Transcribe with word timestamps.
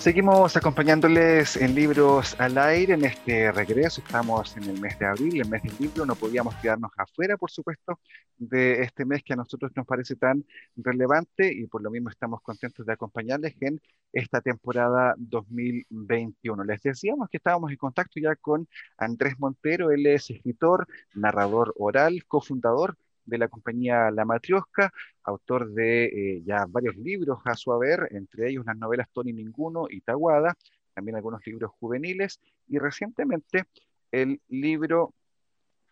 Seguimos 0.00 0.56
acompañándoles 0.56 1.58
en 1.58 1.74
Libros 1.74 2.34
al 2.40 2.56
Aire 2.56 2.94
en 2.94 3.04
este 3.04 3.52
regreso. 3.52 4.00
Estamos 4.00 4.56
en 4.56 4.62
el 4.64 4.80
mes 4.80 4.98
de 4.98 5.04
abril, 5.04 5.42
el 5.42 5.48
mes 5.50 5.62
del 5.62 5.74
libro. 5.78 6.06
No 6.06 6.14
podíamos 6.14 6.54
quedarnos 6.54 6.90
afuera, 6.96 7.36
por 7.36 7.50
supuesto, 7.50 8.00
de 8.38 8.80
este 8.80 9.04
mes 9.04 9.22
que 9.22 9.34
a 9.34 9.36
nosotros 9.36 9.70
nos 9.76 9.86
parece 9.86 10.16
tan 10.16 10.42
relevante 10.74 11.52
y 11.52 11.66
por 11.66 11.82
lo 11.82 11.90
mismo 11.90 12.08
estamos 12.08 12.40
contentos 12.40 12.86
de 12.86 12.94
acompañarles 12.94 13.54
en 13.60 13.78
esta 14.10 14.40
temporada 14.40 15.14
2021. 15.18 16.64
Les 16.64 16.80
decíamos 16.80 17.28
que 17.28 17.36
estábamos 17.36 17.70
en 17.70 17.76
contacto 17.76 18.18
ya 18.18 18.34
con 18.36 18.66
Andrés 18.96 19.34
Montero. 19.38 19.90
Él 19.90 20.06
es 20.06 20.30
escritor, 20.30 20.88
narrador 21.12 21.74
oral, 21.76 22.24
cofundador 22.26 22.96
de 23.24 23.38
la 23.38 23.48
compañía 23.48 24.10
La 24.10 24.24
Matriosca, 24.24 24.92
autor 25.22 25.70
de 25.72 26.04
eh, 26.04 26.42
ya 26.44 26.66
varios 26.68 26.96
libros 26.96 27.40
a 27.44 27.54
su 27.54 27.72
haber, 27.72 28.08
entre 28.10 28.50
ellos 28.50 28.64
las 28.66 28.76
novelas 28.76 29.08
Tony 29.12 29.32
Ninguno 29.32 29.86
y 29.88 30.00
Taguada, 30.00 30.54
también 30.94 31.16
algunos 31.16 31.46
libros 31.46 31.70
juveniles, 31.78 32.40
y 32.68 32.78
recientemente 32.78 33.64
el 34.10 34.40
libro 34.48 35.14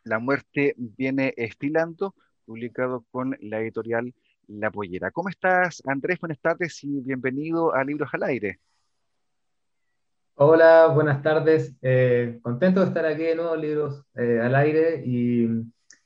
La 0.05 0.19
muerte 0.19 0.75
viene 0.77 1.35
estilando, 1.37 2.15
publicado 2.45 3.05
con 3.11 3.37
la 3.41 3.61
editorial 3.61 4.15
La 4.47 4.71
Pollera. 4.71 5.11
¿Cómo 5.11 5.29
estás, 5.29 5.83
Andrés? 5.87 6.19
Buenas 6.19 6.41
tardes 6.41 6.83
y 6.83 7.01
bienvenido 7.01 7.75
a 7.75 7.85
Libros 7.85 8.09
al 8.13 8.23
Aire. 8.25 8.59
Hola, 10.41 10.87
buenas 10.95 11.21
tardes. 11.21 11.75
Eh, 11.83 12.39
contento 12.43 12.81
de 12.81 12.87
estar 12.87 13.05
aquí 13.05 13.25
de 13.25 13.35
nuevo, 13.35 13.57
Libros 13.57 14.05
eh, 14.15 14.39
al 14.41 14.55
Aire, 14.55 15.03
y 15.05 15.49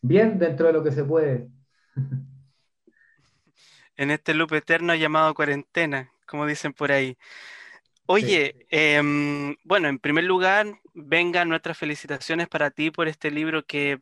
bien 0.02 0.38
dentro 0.38 0.66
de 0.66 0.72
lo 0.72 0.84
que 0.84 0.92
se 0.92 1.04
puede. 1.04 1.48
En 3.94 4.10
este 4.10 4.32
loop 4.32 4.54
eterno 4.54 4.94
llamado 4.94 5.34
cuarentena, 5.34 6.10
como 6.26 6.46
dicen 6.46 6.72
por 6.72 6.90
ahí. 6.90 7.16
Oye, 8.06 8.66
em, 8.70 9.54
bueno, 9.64 9.88
en 9.88 9.98
primer 9.98 10.24
lugar, 10.24 10.66
vengan 10.94 11.48
nuestras 11.50 11.78
felicitaciones 11.78 12.48
para 12.48 12.70
ti 12.70 12.90
por 12.90 13.06
este 13.06 13.30
libro 13.30 13.64
que 13.64 14.00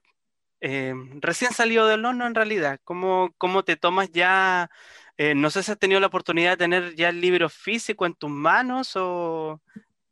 em, 0.60 1.20
recién 1.20 1.52
salió 1.52 1.86
del 1.86 2.04
horno 2.04 2.26
en 2.26 2.34
realidad. 2.34 2.80
¿Cómo, 2.84 3.34
cómo 3.36 3.64
te 3.64 3.76
tomas 3.76 4.10
ya? 4.10 4.70
Eh, 5.18 5.34
no 5.34 5.50
sé 5.50 5.62
si 5.62 5.72
has 5.72 5.78
tenido 5.78 6.00
la 6.00 6.06
oportunidad 6.06 6.52
de 6.52 6.56
tener 6.56 6.94
ya 6.94 7.10
el 7.10 7.20
libro 7.20 7.48
físico 7.48 8.06
en 8.06 8.14
tus 8.14 8.30
manos 8.30 8.92
o 8.96 9.60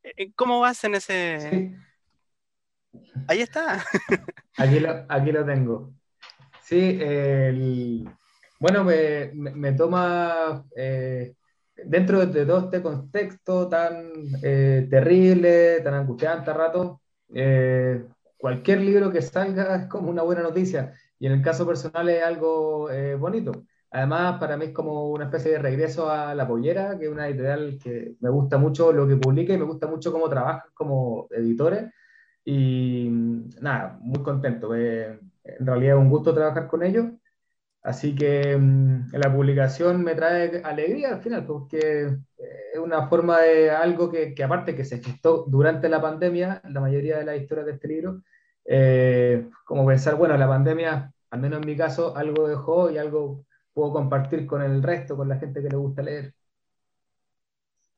eh, 0.03 0.33
cómo 0.35 0.61
vas 0.61 0.85
en 0.85 0.97
ese... 0.97 1.75
Ahí 3.27 3.41
está. 3.41 3.85
Aquí 4.57 4.81
lo, 4.81 5.05
aquí 5.09 5.31
lo 5.31 5.45
tengo. 5.45 5.93
Sí, 6.65 6.99
bueno, 8.61 8.85
me, 8.85 9.73
toma 9.73 10.65
eh, 10.77 11.35
dentro 11.85 12.27
de 12.27 12.45
todo 12.45 12.59
este 12.65 12.83
contexto 12.83 13.69
tan 13.69 14.11
eh, 14.43 14.87
terrible, 14.91 15.81
tan 15.81 15.95
angustiante 15.95 16.51
a 16.51 16.55
rato, 16.55 17.01
eh, 17.33 18.05
cualquier 18.37 18.81
libro 18.81 19.13
que 19.13 19.23
salga 19.23 19.77
es 19.77 19.87
como 19.87 20.11
una 20.11 20.23
buena 20.23 20.43
noticia 20.43 20.93
y 21.21 21.27
en 21.27 21.33
el 21.33 21.43
caso 21.43 21.67
personal 21.67 22.09
es 22.09 22.23
algo 22.23 22.89
bonito. 23.19 23.53
Además, 23.91 24.39
para 24.39 24.57
mí 24.57 24.67
es 24.67 24.73
como 24.73 25.09
una 25.11 25.25
especie 25.25 25.53
de 25.53 25.59
regreso 25.59 26.11
a 26.11 26.35
La 26.35 26.47
Pollera, 26.47 26.99
que 26.99 27.07
es 27.07 27.11
una 27.11 27.29
editorial 27.29 27.79
que 27.83 28.17
me 28.21 28.29
gusta 28.29 28.59
mucho 28.59 28.93
lo 28.93 29.09
que 29.09 29.17
publica 29.17 29.55
y 29.55 29.59
me 29.59 29.65
gusta 29.65 29.87
mucho 29.87 30.13
cómo 30.13 30.29
trabajan 30.29 30.71
como 30.75 31.29
editores. 31.31 31.87
Y 32.51 33.11
nada, 33.61 33.99
muy 34.01 34.23
contento. 34.23 34.75
en 34.75 35.21
realidad 35.45 35.97
es 35.97 36.03
un 36.03 36.09
gusto 36.11 36.35
trabajar 36.35 36.67
con 36.67 36.83
ellos. 36.83 37.07
Así 37.83 38.15
que 38.15 38.57
mm, 38.57 39.11
la 39.13 39.33
publicación 39.35 40.03
me 40.05 40.15
trae 40.15 40.63
alegría 40.65 41.11
al 41.11 41.23
final, 41.23 41.47
porque 41.47 42.07
es 42.73 42.79
una 42.81 43.09
forma 43.09 43.41
de 43.41 43.71
algo 43.71 44.11
que, 44.11 44.35
que, 44.35 44.45
aparte 44.45 44.75
que 44.75 44.85
se 44.87 45.03
gestó 45.03 45.45
durante 45.49 45.89
la 45.91 46.01
pandemia, 46.03 46.63
la 46.65 46.81
mayoría 46.81 47.19
de 47.19 47.25
las 47.27 47.39
historias 47.39 47.67
de 47.67 47.73
este 47.75 47.89
libro, 47.89 48.23
eh, 48.65 49.49
como 49.65 49.87
pensar, 49.87 50.15
bueno, 50.17 50.37
la 50.39 50.49
pandemia, 50.49 51.13
al 51.31 51.41
menos 51.41 51.61
en 51.61 51.67
mi 51.67 51.77
caso, 51.77 52.17
algo 52.17 52.49
dejó 52.49 52.91
y 52.91 52.99
algo 52.99 53.45
puedo 53.75 53.93
compartir 53.93 54.47
con 54.47 54.63
el 54.63 54.83
resto, 54.83 55.17
con 55.17 55.29
la 55.29 55.39
gente 55.39 55.63
que 55.63 55.69
le 55.71 55.77
gusta 55.77 56.03
leer. 56.03 56.35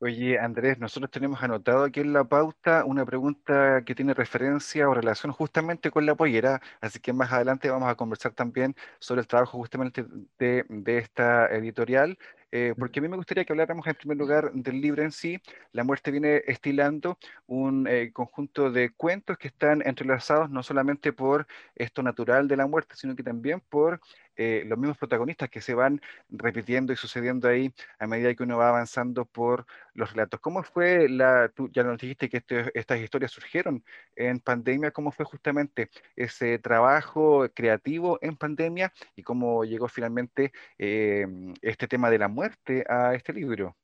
Oye, 0.03 0.39
Andrés, 0.39 0.79
nosotros 0.79 1.11
tenemos 1.11 1.43
anotado 1.43 1.83
aquí 1.83 1.99
en 1.99 2.11
la 2.11 2.23
pauta 2.23 2.83
una 2.85 3.05
pregunta 3.05 3.83
que 3.85 3.93
tiene 3.93 4.15
referencia 4.15 4.89
o 4.89 4.95
relación 4.95 5.31
justamente 5.31 5.91
con 5.91 6.07
la 6.07 6.15
pollera, 6.15 6.59
así 6.81 6.99
que 6.99 7.13
más 7.13 7.31
adelante 7.31 7.69
vamos 7.69 7.87
a 7.87 7.93
conversar 7.93 8.31
también 8.33 8.75
sobre 8.97 9.21
el 9.21 9.27
trabajo 9.27 9.59
justamente 9.59 10.03
de, 10.39 10.65
esta 10.97 11.45
editorial. 11.55 12.17
Eh, 12.51 12.73
porque 12.77 12.99
a 12.99 13.03
mí 13.03 13.07
me 13.09 13.15
gustaría 13.15 13.45
que 13.45 13.53
habláramos 13.53 13.85
en 13.87 13.93
primer 13.95 14.17
lugar 14.17 14.51
del 14.53 14.81
libro 14.81 15.03
en 15.03 15.11
sí. 15.11 15.39
La 15.71 15.83
muerte 15.83 16.09
viene 16.09 16.41
estilando 16.47 17.17
un 17.45 17.87
eh, 17.87 18.11
conjunto 18.11 18.71
de 18.71 18.89
cuentos 18.89 19.37
que 19.37 19.47
están 19.49 19.83
entrelazados 19.85 20.49
no 20.49 20.63
solamente 20.63 21.13
por 21.13 21.47
esto 21.75 22.01
natural 22.03 22.47
de 22.47 22.57
la 22.57 22.65
muerte, 22.67 22.95
sino 22.97 23.15
que 23.15 23.23
también 23.23 23.61
por 23.69 24.01
eh, 24.35 24.63
los 24.67 24.77
mismos 24.77 24.97
protagonistas 24.97 25.49
que 25.49 25.61
se 25.61 25.73
van 25.73 26.01
repitiendo 26.29 26.93
y 26.93 26.95
sucediendo 26.95 27.47
ahí 27.47 27.73
a 27.99 28.07
medida 28.07 28.33
que 28.35 28.43
uno 28.43 28.57
va 28.57 28.69
avanzando 28.69 29.25
por 29.25 29.65
los 29.93 30.11
relatos. 30.11 30.39
¿Cómo 30.39 30.63
fue 30.63 31.09
la, 31.09 31.49
tú 31.49 31.69
ya 31.71 31.83
nos 31.83 31.99
dijiste 31.99 32.29
que 32.29 32.37
este, 32.37 32.77
estas 32.77 32.99
historias 32.99 33.31
surgieron 33.31 33.83
en 34.15 34.39
pandemia, 34.39 34.91
cómo 34.91 35.11
fue 35.11 35.25
justamente 35.25 35.89
ese 36.15 36.59
trabajo 36.59 37.47
creativo 37.53 38.19
en 38.21 38.35
pandemia 38.37 38.93
y 39.15 39.23
cómo 39.23 39.63
llegó 39.65 39.87
finalmente 39.87 40.51
este 40.77 41.87
tema 41.87 42.09
de 42.09 42.17
la 42.17 42.27
muerte? 42.27 42.81
a 42.87 43.13
este 43.13 43.33
libro? 43.33 43.75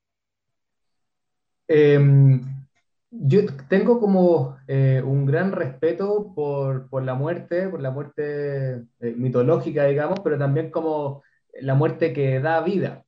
Em, 1.67 2.66
yo 3.09 3.41
tengo 3.69 3.99
como 3.99 4.57
eh, 4.67 5.01
un 5.05 5.25
gran 5.25 5.51
respeto 5.51 6.33
por, 6.35 6.89
por, 6.89 7.03
la 7.03 7.15
muerte, 7.15 7.69
por 7.69 7.81
la 7.81 7.91
muerte 7.91 8.85
eh, 8.99 9.13
mitológica, 9.15 9.85
digamos, 9.85 10.19
pero 10.21 10.37
también 10.37 10.71
como 10.71 11.23
la 11.61 11.75
muerte 11.75 12.13
que 12.13 12.39
da 12.39 12.61
vida. 12.61 13.03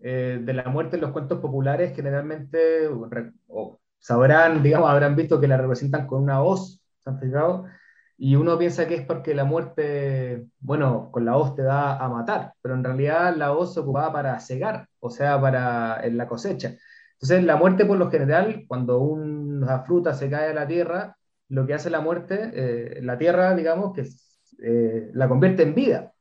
Eh, 0.00 0.40
de 0.42 0.52
la 0.54 0.64
muerte 0.68 0.96
en 0.96 1.02
los 1.02 1.10
cuentos 1.12 1.40
populares 1.40 1.94
generalmente 1.96 2.88
sabrán, 3.98 4.62
digamos, 4.62 4.88
habrán 4.90 5.16
visto 5.16 5.40
que 5.40 5.48
la 5.48 5.56
representan 5.56 6.06
con 6.06 6.22
una 6.22 6.42
hoz, 6.42 6.80
¿se 7.04 7.12
fijado? 7.18 7.66
Y 8.16 8.36
uno 8.36 8.58
piensa 8.58 8.86
que 8.88 8.96
es 8.96 9.06
porque 9.06 9.34
la 9.34 9.44
muerte, 9.44 10.46
bueno, 10.60 11.10
con 11.12 11.24
la 11.24 11.36
hoz 11.36 11.54
te 11.54 11.62
da 11.62 11.96
a 11.96 12.08
matar, 12.08 12.54
pero 12.62 12.74
en 12.74 12.84
realidad 12.84 13.34
la 13.36 13.52
hoz 13.52 13.74
se 13.74 13.80
ocupaba 13.80 14.12
para 14.12 14.40
cegar, 14.40 14.88
o 15.00 15.10
sea, 15.10 15.40
para 15.40 16.00
en 16.04 16.16
la 16.16 16.28
cosecha. 16.28 16.74
Entonces, 17.20 17.44
la 17.44 17.56
muerte 17.56 17.84
por 17.84 17.98
lo 17.98 18.10
general, 18.10 18.64
cuando 18.68 19.00
una 19.64 19.80
fruta 19.84 20.14
se 20.14 20.30
cae 20.30 20.50
a 20.50 20.54
la 20.54 20.66
tierra, 20.66 21.16
lo 21.48 21.66
que 21.66 21.74
hace 21.74 21.90
la 21.90 22.00
muerte, 22.00 22.50
eh, 22.52 23.02
la 23.02 23.18
tierra, 23.18 23.54
digamos, 23.54 23.94
que 23.94 24.06
eh, 24.62 25.10
la 25.14 25.28
convierte 25.28 25.62
en 25.62 25.74
vida. 25.74 26.12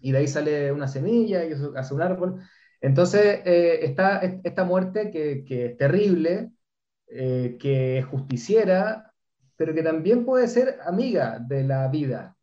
Y 0.00 0.12
de 0.12 0.18
ahí 0.18 0.28
sale 0.28 0.72
una 0.72 0.88
semilla 0.88 1.44
y 1.44 1.52
eso 1.52 1.72
hace 1.76 1.94
un 1.94 2.02
árbol. 2.02 2.40
Entonces, 2.80 3.40
eh, 3.44 3.84
está 3.84 4.18
esta 4.18 4.64
muerte 4.64 5.10
que, 5.10 5.44
es 5.48 5.76
terrible, 5.76 6.50
que 7.08 7.98
es 7.98 8.06
justiciera, 8.06 9.12
pero 9.56 9.72
que 9.72 9.82
también 9.82 10.24
puede 10.24 10.48
ser 10.48 10.78
amiga 10.84 11.38
de 11.38 11.64
la 11.64 11.88
vida. 11.88 12.36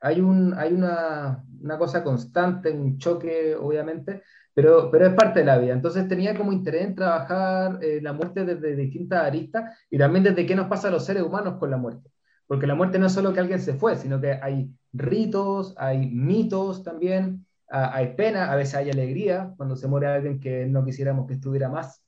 Hay 0.00 0.20
un, 0.20 0.54
hay 0.54 0.72
una, 0.72 1.42
una, 1.60 1.78
cosa 1.78 2.04
constante, 2.04 2.70
un 2.70 2.98
choque, 2.98 3.56
obviamente, 3.56 4.22
pero, 4.54 4.90
pero 4.90 5.06
es 5.06 5.14
parte 5.14 5.40
de 5.40 5.46
la 5.46 5.58
vida. 5.58 5.74
Entonces 5.74 6.08
tenía 6.08 6.36
como 6.36 6.52
interés 6.52 6.86
en 6.86 6.94
trabajar 6.94 7.78
eh, 7.82 8.00
la 8.02 8.12
muerte 8.12 8.44
desde 8.44 8.76
distintas 8.76 9.24
aristas 9.24 9.78
y 9.90 9.98
también 9.98 10.24
desde 10.24 10.46
qué 10.46 10.54
nos 10.54 10.68
pasa 10.68 10.88
a 10.88 10.90
los 10.90 11.04
seres 11.04 11.22
humanos 11.22 11.58
con 11.58 11.70
la 11.70 11.76
muerte. 11.76 12.10
Porque 12.46 12.66
la 12.66 12.74
muerte 12.74 12.98
no 12.98 13.06
es 13.06 13.12
solo 13.12 13.32
que 13.32 13.40
alguien 13.40 13.60
se 13.60 13.74
fue, 13.74 13.96
sino 13.96 14.20
que 14.20 14.32
hay 14.32 14.70
ritos, 14.92 15.74
hay 15.78 16.10
mitos 16.10 16.82
también, 16.82 17.46
hay 17.68 18.14
pena, 18.14 18.52
a 18.52 18.56
veces 18.56 18.74
hay 18.76 18.90
alegría 18.90 19.52
cuando 19.56 19.76
se 19.76 19.88
muere 19.88 20.06
alguien 20.06 20.38
que 20.40 20.66
no 20.66 20.84
quisiéramos 20.84 21.26
que 21.26 21.34
estuviera 21.34 21.68
más 21.68 22.04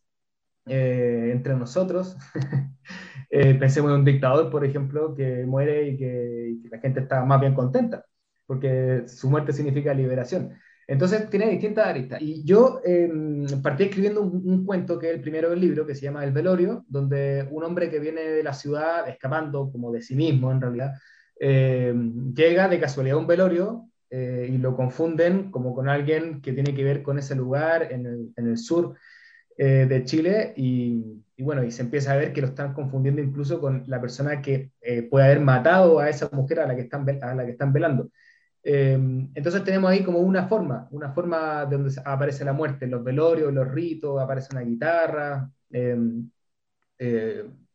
eh, 0.67 1.31
entre 1.33 1.55
nosotros. 1.55 2.17
Eh, 3.29 3.55
pensemos 3.55 3.91
en 3.91 3.99
un 3.99 4.05
dictador, 4.05 4.51
por 4.53 4.65
ejemplo, 4.65 5.13
que 5.15 5.45
muere 5.45 5.89
y 5.89 5.97
que, 5.97 6.57
la 6.71 6.79
gente 6.79 7.01
está 7.01 7.25
más 7.25 7.41
bien 7.41 7.55
contenta, 7.55 8.05
porque 8.47 9.03
su 9.09 9.29
muerte 9.29 9.53
significa 9.53 9.93
liberación. 9.93 10.57
Entonces 10.89 11.29
tiene 11.29 11.51
distintas 11.51 11.89
aristas. 11.89 12.23
Y 12.23 12.45
yo 12.45 12.81
em, 12.85 13.45
partí 13.61 13.85
escribiendo 13.85 14.23
un, 14.23 14.65
cuento 14.65 14.99
que 14.99 15.09
es 15.09 15.15
el 15.17 15.21
primero 15.21 15.51
del 15.51 15.61
libro, 15.61 15.87
que 15.87 15.95
se 15.95 16.03
llama 16.03 16.25
El 16.25 16.33
Velorio, 16.33 16.85
donde 16.89 17.47
un 17.51 17.65
hombre 17.65 17.91
que 17.91 17.99
viene 17.99 18.23
de 18.23 18.43
la 18.43 18.53
ciudad, 18.53 19.09
escapando 19.09 19.71
como 19.73 19.91
de 19.91 20.03
sí 20.03 20.15
mismo 20.15 20.53
en 20.53 20.61
realidad, 20.61 20.93
em, 21.41 22.33
llega 22.35 22.69
de 22.69 22.81
casualidad 22.81 23.19
a 23.19 23.21
un 23.21 23.27
velorio 23.27 23.89
eh, 24.11 24.49
y 24.53 24.59
lo 24.59 24.77
confunden 24.77 25.51
como 25.51 25.75
con 25.75 25.89
alguien 25.89 26.41
que 26.41 26.53
tiene 26.53 26.73
que 26.73 26.85
ver 26.85 27.03
con 27.03 27.19
ese 27.19 27.35
lugar 27.35 27.89
en 27.91 28.33
el, 28.37 28.57
sur 28.57 28.95
eh, 29.59 29.87
de 29.89 30.05
Chile 30.05 30.55
y, 30.57 31.25
y, 31.37 31.43
bueno, 31.43 31.65
y 31.65 31.73
se 31.73 31.83
empieza 31.83 32.13
a 32.13 32.17
ver 32.17 32.33
que 32.33 32.41
lo 32.41 32.47
están 32.49 32.73
confundiendo 32.73 33.21
incluso 33.21 33.61
con 33.61 33.83
la 33.89 34.01
persona 34.01 34.41
que 34.41 34.71
eh, 34.81 35.03
puede 35.03 35.27
haber 35.27 35.41
matado 35.41 35.99
a 35.99 36.09
esa 36.09 36.29
mujer 36.31 36.61
a 36.61 36.67
la 36.69 36.77
que 36.77 36.83
están, 36.83 37.09
a 37.23 37.35
la 37.35 37.45
que 37.45 37.51
están 37.53 37.73
velando. 37.73 38.11
Entonces 38.69 39.63
tenemos 39.63 39.91
ahí 39.91 40.03
como 40.03 40.19
una 40.19 40.49
forma, 40.49 40.89
una 40.91 41.13
forma 41.13 41.65
donde 41.67 41.95
aparece 42.05 42.45
la 42.45 42.53
muerte, 42.53 42.87
los 42.89 43.05
velorios, 43.05 43.55
los 43.55 43.69
ritos, 43.71 44.21
aparece 44.21 44.49
una 44.53 44.63
guitarra, 44.63 45.49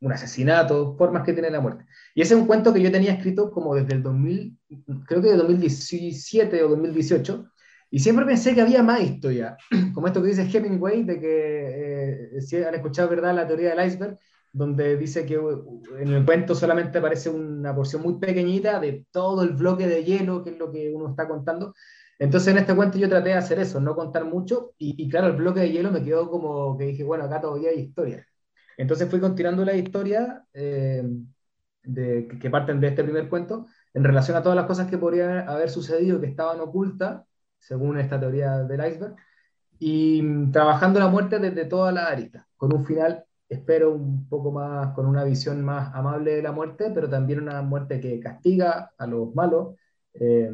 un 0.02 0.12
asesinato, 0.12 0.96
formas 0.98 1.24
que 1.24 1.34
tiene 1.34 1.50
la 1.50 1.62
muerte. 1.62 1.86
Y 2.16 2.22
ese 2.22 2.34
es 2.34 2.40
un 2.42 2.48
cuento 2.48 2.74
que 2.74 2.82
yo 2.82 2.92
tenía 2.92 3.14
escrito 3.14 3.52
como 3.52 3.76
desde 3.76 3.94
el 3.94 4.04
2000, 4.04 4.58
creo 5.06 5.22
que 5.22 5.30
de 5.30 5.38
2017 5.38 6.64
o 6.64 6.70
2018, 6.70 7.52
y 7.92 8.00
siempre 8.00 8.26
pensé 8.26 8.56
que 8.56 8.62
había 8.62 8.82
más 8.82 9.02
historia, 9.02 9.58
como 9.94 10.08
esto 10.08 10.22
que 10.22 10.30
dice 10.30 10.50
Hemingway, 10.52 11.04
de 11.04 11.20
que 11.20 12.38
eh, 12.38 12.42
si 12.42 12.58
han 12.58 12.74
escuchado, 12.74 13.10
¿verdad?, 13.10 13.36
la 13.36 13.48
teoría 13.48 13.76
del 13.76 13.86
iceberg, 13.86 14.18
donde 14.54 14.98
dice 14.98 15.26
que 15.26 15.38
uh, 15.38 15.82
en 15.98 16.10
el 16.10 16.26
cuento 16.26 16.56
solamente 16.56 16.98
aparece 16.98 17.30
una 17.30 17.74
porción 17.76 18.02
muy 18.02 18.20
pequeñita 18.20 18.80
de 18.80 19.06
todo 19.12 19.44
el 19.44 19.52
bloque 19.52 19.88
de 19.88 20.04
hielo, 20.04 20.44
que 20.44 20.52
es 20.52 20.58
lo 20.58 20.72
que 20.72 20.92
uno 20.94 21.10
está 21.10 21.28
contando. 21.28 21.74
Entonces 22.20 22.50
en 22.50 22.60
este 22.60 22.76
cuento 22.76 22.98
yo 22.98 23.10
traté 23.10 23.30
de 23.30 23.36
hacer 23.36 23.60
eso, 23.60 23.80
no 23.80 23.96
contar 23.96 24.26
mucho, 24.26 24.74
y, 24.78 25.10
claro, 25.10 25.28
el 25.28 25.36
bloque 25.38 25.62
de 25.62 25.72
hielo 25.72 25.92
me 25.92 26.04
quedó 26.04 26.30
como 26.30 26.78
que 26.78 26.86
dije, 26.86 27.04
bueno, 27.04 27.24
acá 27.26 27.42
todavía 27.42 27.72
hay 27.72 27.80
historia. 27.80 28.28
Entonces 28.78 29.10
fui 29.10 29.20
continuando 29.20 29.66
la 29.66 29.74
historia 29.76 30.46
eh, 30.54 31.04
de, 31.84 32.28
que 32.40 32.50
parten 32.50 32.80
de 32.80 32.90
este 32.90 33.04
primer 33.04 33.30
cuento 33.30 33.66
en 33.94 34.04
relación 34.04 34.38
a 34.38 34.44
todas 34.44 34.56
las 34.56 34.66
cosas 34.66 34.88
que 34.90 34.98
podrían 34.98 35.50
haber 35.50 35.70
sucedido 35.70 36.22
que 36.22 36.28
estaban 36.28 36.60
ocultas, 36.60 37.24
según 37.58 38.00
esta 38.00 38.20
teoría 38.20 38.60
del 38.60 38.86
iceberg, 38.88 39.16
y 39.80 40.22
mm, 40.22 40.52
trabajando 40.52 41.00
la 41.00 41.08
muerte 41.08 41.40
desde 41.40 41.66
toda 41.66 41.92
la 41.92 42.06
aristas, 42.08 42.46
con 42.56 42.74
un 42.74 42.86
final, 42.86 43.26
espero, 43.52 43.94
un 43.94 44.28
poco 44.30 44.52
más, 44.52 44.94
con 44.96 45.06
una 45.06 45.24
visión 45.24 45.64
más 45.64 45.94
amable 45.96 46.36
de 46.36 46.42
la 46.44 46.52
muerte, 46.52 46.92
pero 46.94 47.10
también 47.10 47.42
una 47.42 47.62
muerte 47.62 48.00
que 48.00 48.20
castiga 48.20 48.92
a 48.98 49.08
los 49.08 49.36
malos. 49.36 49.76
Eh, 50.14 50.52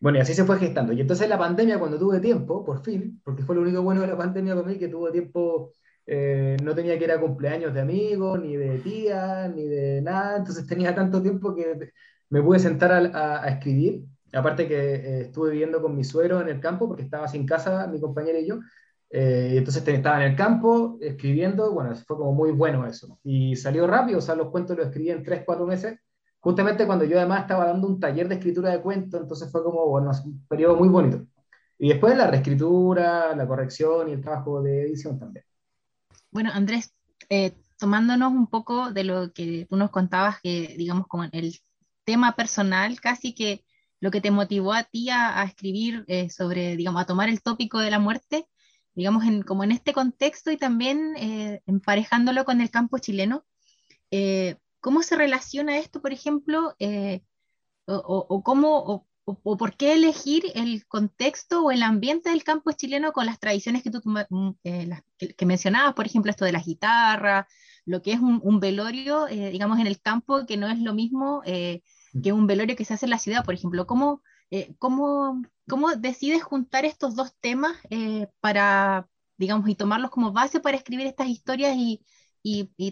bueno, 0.00 0.18
y 0.18 0.20
así 0.20 0.34
se 0.34 0.44
fue 0.44 0.58
gestando. 0.58 0.92
Y 0.92 1.00
entonces 1.00 1.28
la 1.28 1.38
pandemia, 1.38 1.78
cuando 1.78 1.98
tuve 1.98 2.20
tiempo, 2.20 2.64
por 2.64 2.82
fin, 2.82 3.20
porque 3.24 3.42
fue 3.42 3.54
lo 3.56 3.62
único 3.62 3.82
bueno 3.82 4.00
de 4.02 4.08
la 4.08 4.16
pandemia 4.16 4.54
para 4.54 4.66
mí, 4.66 4.78
que 4.78 4.88
tuve 4.88 5.12
tiempo 5.12 5.72
eh, 6.06 6.56
no 6.62 6.74
tenía 6.74 6.98
que 6.98 7.04
ir 7.04 7.12
a 7.12 7.20
cumpleaños 7.20 7.72
de 7.74 7.80
amigos, 7.80 8.40
ni 8.40 8.56
de 8.56 8.78
tías, 8.78 9.54
ni 9.54 9.64
de 9.66 10.02
nada, 10.02 10.38
entonces 10.38 10.66
tenía 10.66 10.94
tanto 10.94 11.22
tiempo 11.22 11.54
que 11.54 11.92
me 12.28 12.42
pude 12.42 12.58
sentar 12.58 12.92
a, 12.92 13.48
escribir. 13.48 14.04
Aparte 14.32 14.66
que 14.66 14.74
eh, 14.94 15.20
estuve 15.22 15.50
viviendo 15.50 15.82
con 15.82 15.94
mi 15.96 16.04
suegro 16.04 16.40
en 16.40 16.48
el 16.48 16.60
campo, 16.60 16.88
porque 16.88 17.02
estaba 17.02 17.28
sin 17.28 17.46
casa, 17.46 17.86
mi 17.86 18.00
compañera 18.00 18.38
y 18.38 18.46
yo. 18.46 18.60
Eh, 19.14 19.56
entonces 19.58 19.86
estaba 19.86 20.24
en 20.24 20.30
el 20.30 20.36
campo 20.36 20.96
escribiendo, 21.02 21.70
bueno, 21.72 21.94
fue 21.96 22.16
como 22.16 22.32
muy 22.32 22.50
bueno 22.50 22.86
eso. 22.86 23.18
Y 23.22 23.54
salió 23.56 23.86
rápido, 23.86 24.18
o 24.18 24.22
sea, 24.22 24.34
los 24.34 24.48
cuentos 24.48 24.74
los 24.74 24.86
escribí 24.86 25.10
en 25.10 25.22
3, 25.22 25.42
4 25.44 25.66
meses, 25.66 26.00
justamente 26.40 26.86
cuando 26.86 27.04
yo 27.04 27.18
además 27.18 27.42
estaba 27.42 27.66
dando 27.66 27.88
un 27.88 28.00
taller 28.00 28.26
de 28.26 28.36
escritura 28.36 28.70
de 28.70 28.80
cuentos, 28.80 29.20
entonces 29.20 29.52
fue 29.52 29.62
como, 29.62 29.86
bueno, 29.86 30.10
un 30.24 30.46
periodo 30.48 30.76
muy 30.76 30.88
bonito. 30.88 31.26
Y 31.78 31.88
después 31.88 32.16
la 32.16 32.30
reescritura, 32.30 33.36
la 33.36 33.46
corrección 33.46 34.08
y 34.08 34.12
el 34.12 34.22
trabajo 34.22 34.62
de 34.62 34.82
edición 34.84 35.18
también. 35.18 35.44
Bueno, 36.30 36.50
Andrés, 36.54 36.94
eh, 37.28 37.52
tomándonos 37.78 38.32
un 38.32 38.46
poco 38.46 38.92
de 38.92 39.04
lo 39.04 39.30
que 39.32 39.66
tú 39.68 39.76
nos 39.76 39.90
contabas, 39.90 40.40
que 40.40 40.74
digamos 40.78 41.06
como 41.06 41.24
el 41.24 41.58
tema 42.04 42.34
personal, 42.34 42.98
casi 42.98 43.34
que 43.34 43.62
lo 44.00 44.10
que 44.10 44.22
te 44.22 44.30
motivó 44.30 44.72
a 44.72 44.84
ti 44.84 45.10
a, 45.10 45.42
escribir 45.44 46.04
eh, 46.08 46.30
sobre, 46.30 46.76
digamos, 46.76 47.02
a 47.02 47.06
tomar 47.06 47.28
el 47.28 47.42
tópico 47.42 47.78
de 47.78 47.90
la 47.90 47.98
muerte, 47.98 48.46
digamos, 48.94 49.24
en, 49.24 49.42
como 49.42 49.64
en 49.64 49.72
este 49.72 49.92
contexto 49.92 50.50
y 50.50 50.56
también 50.56 51.14
eh, 51.16 51.62
emparejándolo 51.66 52.44
con 52.44 52.60
el 52.60 52.70
campo 52.70 52.98
chileno, 52.98 53.44
¿cómo 54.80 55.02
se 55.02 55.16
relaciona 55.16 55.78
esto, 55.78 56.02
por 56.02 56.12
ejemplo, 56.12 56.76
o, 57.86 58.26
o, 58.28 58.42
cómo, 58.42 59.06
o, 59.24 59.56
por 59.56 59.76
qué 59.76 59.92
elegir 59.94 60.44
el 60.54 60.86
contexto 60.86 61.64
o 61.64 61.70
el 61.70 61.82
ambiente 61.82 62.30
del 62.30 62.44
campo 62.44 62.72
chileno 62.72 63.12
con 63.12 63.26
las 63.26 63.38
tradiciones 63.38 63.82
que 63.82 63.90
tú 63.90 64.00
mm, 64.04 64.50
eh, 64.64 64.90
que, 65.36 65.46
mencionabas, 65.46 65.94
por 65.94 66.06
ejemplo, 66.06 66.30
esto 66.30 66.44
de 66.44 66.52
las 66.52 66.66
guitarras, 66.66 67.46
lo 67.84 68.02
que 68.02 68.12
es 68.12 68.20
un, 68.20 68.60
velorio, 68.60 69.28
eh, 69.28 69.50
digamos, 69.50 69.78
en 69.78 69.86
el 69.86 70.00
campo, 70.00 70.46
que 70.46 70.56
no 70.56 70.68
es 70.68 70.78
lo 70.78 70.94
mismo 70.94 71.42
eh, 71.44 71.82
que 72.22 72.32
un 72.32 72.46
velorio 72.46 72.76
que 72.76 72.84
se 72.84 72.94
hace 72.94 73.06
en 73.06 73.10
la 73.10 73.18
ciudad, 73.18 73.44
por 73.44 73.54
ejemplo. 73.54 73.86
¿Cómo, 73.86 74.22
cómo, 74.78 75.42
cómo 75.68 75.94
decides 75.96 76.42
juntar 76.42 76.84
estos 76.84 77.14
dos 77.16 77.34
temas 77.40 77.76
para, 78.40 79.08
digamos, 79.36 79.68
y 79.68 79.74
tomarlos 79.74 80.10
como 80.10 80.32
base 80.32 80.60
para 80.60 80.76
escribir 80.76 81.06
estas 81.06 81.28
historias 81.28 81.74
y, 81.76 82.00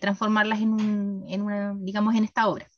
transformarlas 0.00 0.60
en, 0.60 0.72
un, 0.72 1.24
en 1.28 1.42
una, 1.42 1.74
digamos, 1.76 2.14
en 2.14 2.24
esta 2.24 2.48
obra? 2.48 2.68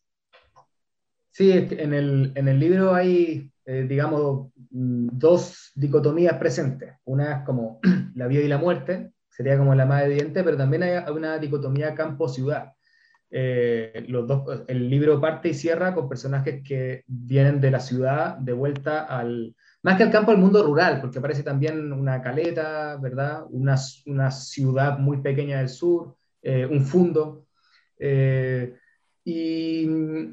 Sí, 1.33 1.51
en 1.51 1.95
el, 1.95 2.33
en 2.35 2.47
el 2.47 2.61
libro 2.61 2.95
hay, 2.95 3.51
eh, 3.65 3.87
digamos, 3.89 4.53
mm, 4.71 5.09
dos 5.13 5.73
dicotomías 5.75 6.35
presentes. 6.35 6.95
Una 7.05 7.39
es 7.39 7.45
como 7.47 7.81
la 8.15 8.27
vida 8.27 8.43
y 8.43 8.49
la 8.49 8.59
muerte, 8.59 9.13
sería 9.31 9.57
como 9.57 9.75
la 9.75 9.87
más 9.87 10.05
evidente, 10.05 10.45
pero 10.45 10.59
también 10.59 10.83
hay 10.83 11.11
una 11.11 11.39
dicotomía 11.39 11.95
campo-ciudad. 11.95 12.75
Eh, 13.35 14.05
los 14.09 14.27
dos, 14.27 14.63
el 14.69 14.91
libro 14.91 15.21
parte 15.21 15.49
y 15.49 15.55
cierra 15.55 15.95
con 15.95 16.09
personajes 16.09 16.63
que 16.63 17.03
vienen 17.07 17.61
de 17.61 17.71
la 17.71 17.81
ciudad 17.81 18.37
de 18.37 18.53
vuelta 18.53 19.05
al, 19.05 19.57
más 19.83 19.97
que 19.97 20.03
al 20.03 20.11
campo, 20.11 20.31
al 20.33 20.39
mundo 20.39 20.63
rural, 20.63 21.01
porque 21.01 21.19
aparece 21.19 21.43
también 21.43 21.93
una 21.93 22.21
caleta, 22.21 22.97
¿verdad? 22.99 23.45
Una, 23.49 23.77
una 24.07 24.31
ciudad 24.31 24.99
muy 24.99 25.23
pequeña 25.23 25.59
del 25.59 25.71
sur, 25.71 26.15
eh, 26.43 26.67
un 26.67 26.85
fundo. 26.85 27.47
y, 29.25 29.87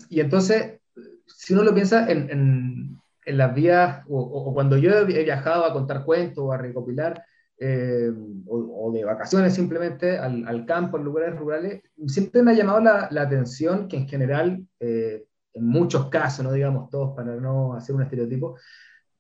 y, 0.09 0.19
entonces 0.19 0.79
si 1.25 1.53
uno 1.53 1.63
lo 1.63 1.73
piensa 1.73 2.09
en, 2.09 2.29
en, 2.29 2.97
en 3.25 3.37
las 3.37 3.53
vías, 3.53 4.03
o, 4.07 4.53
cuando 4.53 4.77
yo 4.77 4.91
he 4.91 5.05
viajado 5.05 5.65
a 5.65 5.73
contar 5.73 6.03
cuentos 6.03 6.43
o 6.43 6.51
a 6.51 6.57
recopilar, 6.57 7.23
eh, 7.61 8.09
o, 8.47 8.91
de 8.93 9.03
vacaciones 9.03 9.53
simplemente 9.53 10.17
al, 10.17 10.47
al, 10.47 10.65
campo, 10.65 10.97
en 10.97 11.03
lugares 11.03 11.35
rurales, 11.35 11.81
siempre 12.07 12.41
me 12.41 12.51
ha 12.51 12.55
llamado 12.55 12.79
la, 12.79 13.09
la 13.11 13.23
atención 13.23 13.89
que 13.89 13.97
en 13.97 14.07
general, 14.07 14.65
eh, 14.79 15.25
en 15.53 15.65
muchos 15.65 16.09
casos, 16.09 16.45
no 16.45 16.53
digamos 16.53 16.89
todos 16.89 17.15
para 17.15 17.35
no 17.35 17.73
hacer 17.73 17.95
un 17.95 18.03
estereotipo, 18.03 18.55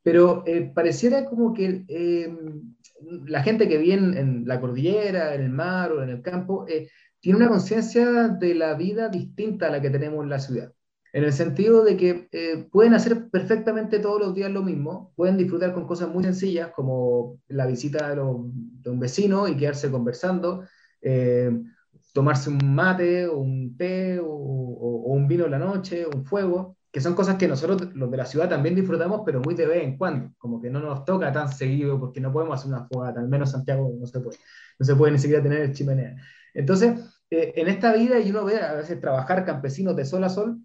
pero 0.01 0.43
eh, 0.47 0.71
pareciera 0.73 1.25
como 1.25 1.53
que 1.53 1.83
la 3.25 3.43
gente 3.43 3.67
que 3.67 3.77
vive 3.77 3.95
en, 3.95 4.45
la 4.45 4.61
cordillera, 4.61 5.35
en 5.35 5.41
el 5.41 5.49
mar 5.49 5.91
o 5.91 6.01
en 6.01 6.09
el 6.09 6.21
campo, 6.21 6.65
tiene 7.19 7.37
una 7.37 7.49
conciencia 7.49 8.29
de 8.29 8.55
la 8.55 8.73
vida 8.75 9.09
distinta 9.09 9.67
a 9.67 9.71
la 9.71 9.81
que 9.81 9.89
tenemos 9.89 10.23
en 10.23 10.29
la 10.29 10.39
ciudad 10.39 10.73
en 11.13 11.23
el 11.23 11.33
sentido 11.33 11.83
de 11.83 11.97
que 11.97 12.29
eh, 12.31 12.67
pueden 12.71 12.93
hacer 12.93 13.29
perfectamente 13.29 13.99
todos 13.99 14.19
los 14.19 14.35
días 14.35 14.51
lo 14.51 14.61
mismo, 14.61 15.11
pueden 15.15 15.37
disfrutar 15.37 15.73
con 15.73 15.87
cosas 15.87 16.09
muy 16.09 16.23
sencillas 16.23 16.69
como 16.69 17.39
la 17.47 17.65
visita 17.65 18.13
de, 18.13 18.21
un 18.21 18.99
vecino 18.99 19.47
y 19.47 19.57
quedarse 19.57 19.89
conversando, 19.89 20.63
eh, 21.01 21.51
tomarse 22.13 22.49
un 22.49 22.75
mate 22.75 23.27
o 23.27 23.39
un 23.39 23.75
té 23.77 24.19
o, 24.19 24.27
un 24.27 25.27
vino 25.27 25.45
en 25.45 25.51
la 25.51 25.59
noche, 25.59 26.05
un 26.05 26.25
fuego, 26.25 26.77
que 26.91 27.01
son 27.01 27.15
cosas 27.15 27.37
que 27.37 27.47
nosotros 27.47 27.93
los 27.95 28.11
de 28.11 28.17
la 28.17 28.25
ciudad 28.25 28.49
también 28.49 28.75
disfrutamos, 28.75 29.21
pero 29.25 29.41
muy 29.41 29.55
de 29.55 29.65
vez 29.65 29.83
en 29.83 29.97
cuando, 29.97 30.31
como 30.37 30.61
que 30.61 30.69
no 30.69 30.79
nos 30.79 31.05
toca 31.05 31.31
tan 31.31 31.51
seguido 31.51 31.99
porque 31.99 32.19
no 32.19 32.31
podemos 32.31 32.59
hacer 32.59 32.71
una 32.71 32.87
fogata, 32.87 33.19
al 33.19 33.29
menos 33.29 33.51
Santiago 33.51 33.91
no 33.99 34.05
se 34.05 34.19
puede, 34.19 34.37
no 34.77 34.85
se 34.85 34.95
puede 34.95 35.13
ni 35.13 35.19
siquiera 35.19 35.41
tener 35.41 35.71
chimenea. 35.73 36.15
Entonces, 36.53 36.99
eh, 37.29 37.53
en 37.55 37.67
esta 37.67 37.93
vida, 37.93 38.19
y 38.19 38.29
uno 38.31 38.45
ve 38.45 38.59
a 38.59 38.73
veces 38.73 38.99
trabajar 38.99 39.45
campesinos 39.45 39.95
de 39.95 40.05
sol 40.05 40.23
a 40.23 40.29
sol, 40.29 40.59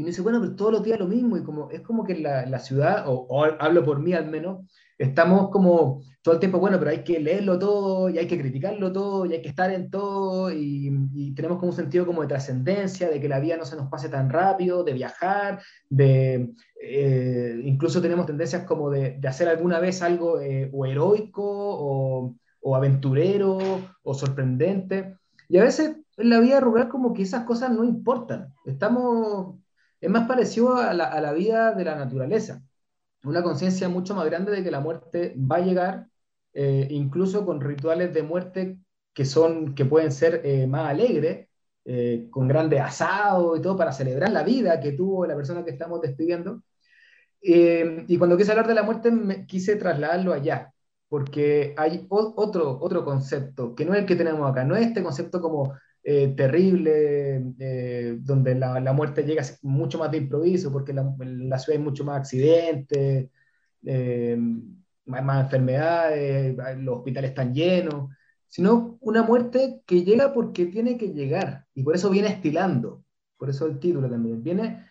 y 0.00 0.02
uno 0.02 0.08
dice, 0.08 0.22
bueno, 0.22 0.40
pero 0.40 0.56
todos 0.56 0.72
los 0.72 0.82
días 0.82 0.98
lo 0.98 1.06
mismo, 1.06 1.36
y 1.36 1.42
como, 1.42 1.70
es 1.70 1.82
como 1.82 2.04
que 2.04 2.18
la, 2.18 2.46
la 2.46 2.58
ciudad, 2.58 3.04
o, 3.06 3.44
hablo 3.58 3.84
por 3.84 4.00
mí 4.00 4.14
al 4.14 4.30
menos, 4.30 4.66
estamos 4.96 5.50
como 5.50 6.00
todo 6.22 6.34
el 6.34 6.40
tiempo, 6.40 6.58
bueno, 6.58 6.78
pero 6.78 6.90
hay 6.90 7.04
que 7.04 7.20
leerlo 7.20 7.58
todo, 7.58 8.08
y 8.08 8.16
hay 8.16 8.26
que 8.26 8.38
criticarlo 8.38 8.90
todo, 8.92 9.26
y 9.26 9.34
hay 9.34 9.42
que 9.42 9.50
estar 9.50 9.70
en 9.70 9.90
todo, 9.90 10.50
y, 10.50 11.34
tenemos 11.36 11.58
como 11.58 11.72
un 11.72 11.76
sentido 11.76 12.06
como 12.06 12.22
de 12.22 12.28
trascendencia, 12.28 13.10
de 13.10 13.20
que 13.20 13.28
la 13.28 13.40
vida 13.40 13.58
no 13.58 13.66
se 13.66 13.76
nos 13.76 13.90
pase 13.90 14.08
tan 14.08 14.30
rápido, 14.30 14.84
de 14.84 14.94
viajar, 14.94 15.60
de, 15.90 16.54
eh, 16.82 17.60
incluso 17.62 18.00
tenemos 18.00 18.24
tendencias 18.24 18.64
como 18.64 18.88
de, 18.88 19.18
de 19.18 19.28
hacer 19.28 19.48
alguna 19.48 19.80
vez 19.80 20.00
algo 20.00 20.40
eh, 20.40 20.70
o 20.72 20.86
heroico, 20.86 21.44
o, 21.44 22.36
o 22.62 22.74
aventurero, 22.74 23.58
o 24.02 24.14
sorprendente, 24.14 25.14
y 25.50 25.58
a 25.58 25.64
veces 25.64 25.94
en 26.16 26.30
la 26.30 26.40
vida 26.40 26.58
rural 26.58 26.88
como 26.88 27.12
que 27.12 27.22
esas 27.22 27.44
cosas 27.44 27.70
no 27.70 27.84
importan, 27.84 28.54
estamos 28.64 29.56
es 30.00 30.10
más 30.10 30.26
parecido 30.26 30.76
a 30.76 30.94
la, 30.94 31.32
vida 31.32 31.72
de 31.72 31.84
la 31.84 31.96
naturaleza, 31.96 32.62
una 33.24 33.42
conciencia 33.42 33.88
mucho 33.88 34.14
más 34.14 34.26
grande 34.26 34.52
de 34.52 34.64
que 34.64 34.70
la 34.70 34.80
muerte 34.80 35.34
va 35.38 35.56
a 35.56 35.60
llegar, 35.60 36.08
eh, 36.54 36.88
incluso 36.90 37.44
con 37.44 37.60
rituales 37.60 38.14
de 38.14 38.22
muerte 38.22 38.78
que, 39.12 39.24
son, 39.24 39.74
que 39.74 39.84
pueden 39.84 40.12
ser 40.12 40.42
eh, 40.44 40.66
más 40.66 40.88
alegres, 40.88 41.48
eh, 41.84 42.28
con 42.30 42.48
grandes 42.48 42.80
asados 42.80 43.58
y 43.58 43.62
todo 43.62 43.76
para 43.76 43.92
celebrar 43.92 44.30
la 44.30 44.42
vida 44.42 44.80
que 44.80 44.92
tuvo 44.92 45.26
la 45.26 45.36
persona 45.36 45.64
que 45.64 45.70
estamos 45.70 46.00
despidiendo. 46.00 46.62
Y 47.42 48.18
cuando 48.18 48.36
quise 48.36 48.50
hablar 48.52 48.68
de 48.68 48.74
la 48.74 48.82
muerte, 48.82 49.10
quise 49.46 49.76
trasladarlo 49.76 50.32
allá, 50.34 50.74
porque 51.08 51.74
hay 51.76 52.06
otro, 52.10 52.78
otro 52.80 53.04
concepto, 53.04 53.74
que 53.74 53.84
no 53.84 53.94
es 53.94 54.00
el 54.00 54.06
que 54.06 54.16
tenemos 54.16 54.50
acá, 54.50 54.64
no 54.64 54.76
es 54.76 54.86
este 54.88 55.02
concepto 55.02 55.40
como 55.40 55.74
eh, 56.02 56.34
terrible, 56.36 57.54
eh, 57.58 58.16
donde 58.20 58.54
la, 58.54 58.80
la, 58.80 58.92
muerte 58.92 59.22
llega 59.24 59.44
mucho 59.62 59.98
más 59.98 60.10
de 60.10 60.18
improviso, 60.18 60.72
porque 60.72 60.92
la, 60.92 61.14
la 61.18 61.58
ciudad 61.58 61.78
hay 61.78 61.84
mucho 61.84 62.04
más 62.04 62.20
accidentes, 62.20 63.30
más, 65.04 65.24
más 65.24 65.44
enfermedades, 65.44 66.56
los 66.78 66.98
hospitales 66.98 67.30
están 67.30 67.54
llenos, 67.54 68.10
sino 68.48 68.98
una 69.00 69.22
muerte 69.22 69.82
que 69.86 70.04
llega 70.04 70.32
porque 70.32 70.66
tiene 70.66 70.96
que 70.98 71.12
llegar, 71.12 71.66
y 71.74 71.82
por 71.82 71.94
eso 71.94 72.10
viene 72.10 72.28
estilando, 72.28 73.04
por 73.36 73.50
eso 73.50 73.66
el 73.66 73.78
título 73.78 74.08
también, 74.10 74.42
viene 74.42 74.90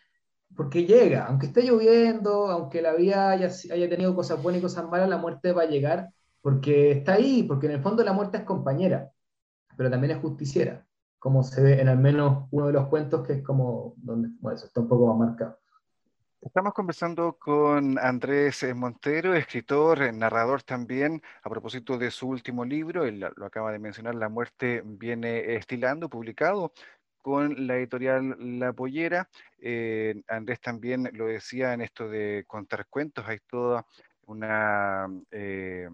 porque 0.56 0.86
llega, 0.86 1.26
aunque 1.26 1.48
esté 1.48 1.64
lloviendo, 1.64 2.48
aunque 2.48 2.82
la 2.82 2.94
vida 2.94 3.32
haya, 3.32 3.48
haya, 3.48 3.90
tenido 3.90 4.16
cosas 4.16 4.42
buenas 4.44 4.60
y 4.60 4.64
cosas 4.64 4.90
malas, 4.90 5.08
la 5.10 5.18
muerte 5.18 5.54
va 5.54 5.64
a 5.64 5.68
llegar 5.68 6.10
porque 6.42 6.92
está 6.92 7.14
ahí, 7.14 7.44
porque 7.44 7.68
en 7.68 7.74
el 7.74 7.82
fondo 7.82 8.04
la 8.04 8.14
muerte 8.14 8.40
es 8.40 8.44
compañera, 8.44 9.12
pero 9.78 9.90
también 9.90 10.12
es 10.12 10.18
justiciera, 10.22 10.86
como 11.20 11.44
se 11.44 11.62
ve 11.62 11.82
en 11.82 11.90
al 11.90 12.00
menos 12.00 12.48
uno 12.52 12.68
de 12.68 12.74
los 12.74 12.88
cuentos 12.88 13.28
que 13.28 13.34
es 13.34 13.44
como 13.44 13.94
donde, 13.98 14.30
bueno, 14.40 14.56
eso 14.56 14.66
está 14.68 14.80
un 14.80 14.88
poco 14.88 15.14
más 15.14 15.30
marcado. 15.30 15.60
Estamos 16.42 16.74
conversando 16.74 17.34
con 17.38 18.00
Andrés 18.00 18.66
Montero, 18.74 19.34
escritor, 19.34 20.14
narrador 20.14 20.64
también, 20.64 21.22
a 21.44 21.50
propósito 21.50 21.98
de 21.98 22.12
su 22.12 22.30
último 22.30 22.64
libro, 22.64 23.04
él 23.04 23.20
lo 23.36 23.46
acaba 23.46 23.74
de 23.74 23.80
mencionar, 23.80 24.16
La 24.16 24.30
muerte 24.30 24.82
viene 24.86 25.56
estilando, 25.56 26.10
publicado 26.10 26.72
con 27.22 27.68
la 27.68 27.76
editorial 27.76 28.38
La 28.58 28.72
Pollera. 28.72 29.28
Eh, 29.60 30.24
Andrés 30.30 30.62
también 30.62 31.10
lo 31.12 31.26
decía 31.26 31.74
en 31.74 31.82
esto 31.82 32.08
de 32.08 32.46
contar 32.48 32.88
cuentos, 32.88 33.26
hay 33.28 33.40
toda 33.40 33.86
una, 34.26 35.08
eh, 35.32 35.90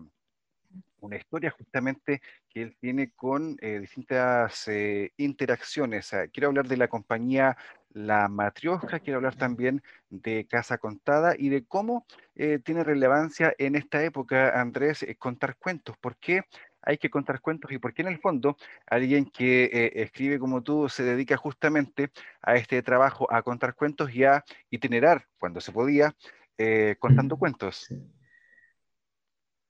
una 1.05 1.17
historia 1.17 1.51
justamente 1.51 2.21
que 2.49 2.61
él 2.61 2.75
tiene 2.79 3.11
con 3.11 3.57
eh, 3.61 3.79
distintas 3.79 4.69
interacciones. 5.17 6.11
quiero 6.33 6.47
hablar 6.49 6.67
de 6.67 6.77
la 6.77 6.87
compañía 6.87 7.57
La 7.91 8.27
Matriosca, 8.27 8.99
quiero 8.99 9.17
hablar 9.17 9.35
también 9.35 9.81
de 10.09 10.45
Casa 10.47 10.77
Contada 10.77 11.35
y 11.37 11.49
de 11.49 11.65
cómo 11.65 12.05
tiene 12.35 12.83
relevancia 12.83 13.53
en 13.57 13.75
esta 13.75 14.03
época, 14.03 14.59
Andrés, 14.59 15.05
contar 15.17 15.55
cuentos. 15.57 15.97
¿Por 15.97 16.17
qué? 16.17 16.43
hay 16.85 16.97
que 16.97 17.09
contar 17.09 17.41
cuentos 17.41 17.71
y 17.71 17.79
porque 17.79 18.03
en 18.03 18.09
el 18.09 18.19
fondo 18.19 18.55
alguien 18.85 19.25
que 19.25 19.65
eh, 19.65 19.91
escribe 20.03 20.39
como 20.39 20.61
tú 20.61 20.87
se 20.87 21.03
dedica 21.03 21.35
justamente 21.35 22.11
a 22.41 22.55
este 22.55 22.81
trabajo, 22.83 23.31
a 23.33 23.41
contar 23.41 23.73
cuentos 23.75 24.13
y 24.13 24.23
a 24.23 24.43
itinerar, 24.69 25.25
cuando 25.39 25.59
se 25.59 25.71
podía, 25.71 26.15
eh, 26.57 26.95
contando 26.99 27.37
cuentos. 27.37 27.87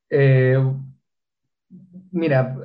Eh, 0.10 0.58
mira, 2.12 2.58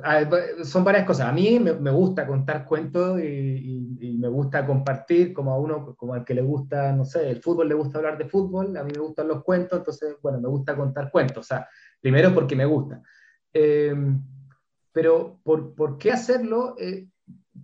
son 0.63 0.83
varias 0.83 1.05
cosas. 1.05 1.27
A 1.27 1.31
mí 1.31 1.59
me, 1.59 1.91
gusta 1.91 2.25
contar 2.25 2.65
cuentos 2.65 3.19
y, 3.21 4.17
me 4.19 4.27
gusta 4.27 4.65
compartir, 4.65 5.33
como 5.33 5.51
a 5.51 5.57
uno, 5.57 5.95
como 5.95 6.13
al 6.13 6.23
que 6.23 6.35
le 6.35 6.41
gusta, 6.41 6.91
no 6.93 7.05
sé, 7.05 7.29
el 7.29 7.41
fútbol 7.41 7.67
le 7.67 7.73
gusta 7.73 7.97
hablar 7.97 8.17
de 8.19 8.29
fútbol, 8.29 8.77
a 8.77 8.83
mí 8.83 8.91
me 8.93 9.01
gustan 9.01 9.27
los 9.27 9.43
cuentos, 9.43 9.79
entonces, 9.79 10.15
bueno, 10.21 10.39
me 10.39 10.47
gusta 10.47 10.75
contar 10.75 11.09
cuentos. 11.11 11.37
O 11.39 11.43
sea, 11.43 11.67
primero 11.99 12.33
porque 12.33 12.55
me 12.55 12.65
gusta. 12.65 13.01
Pero 14.93 15.39
¿por, 15.43 15.73
¿por 15.73 15.97
qué 15.97 16.11
hacerlo? 16.11 16.75
Eh, 16.77 17.07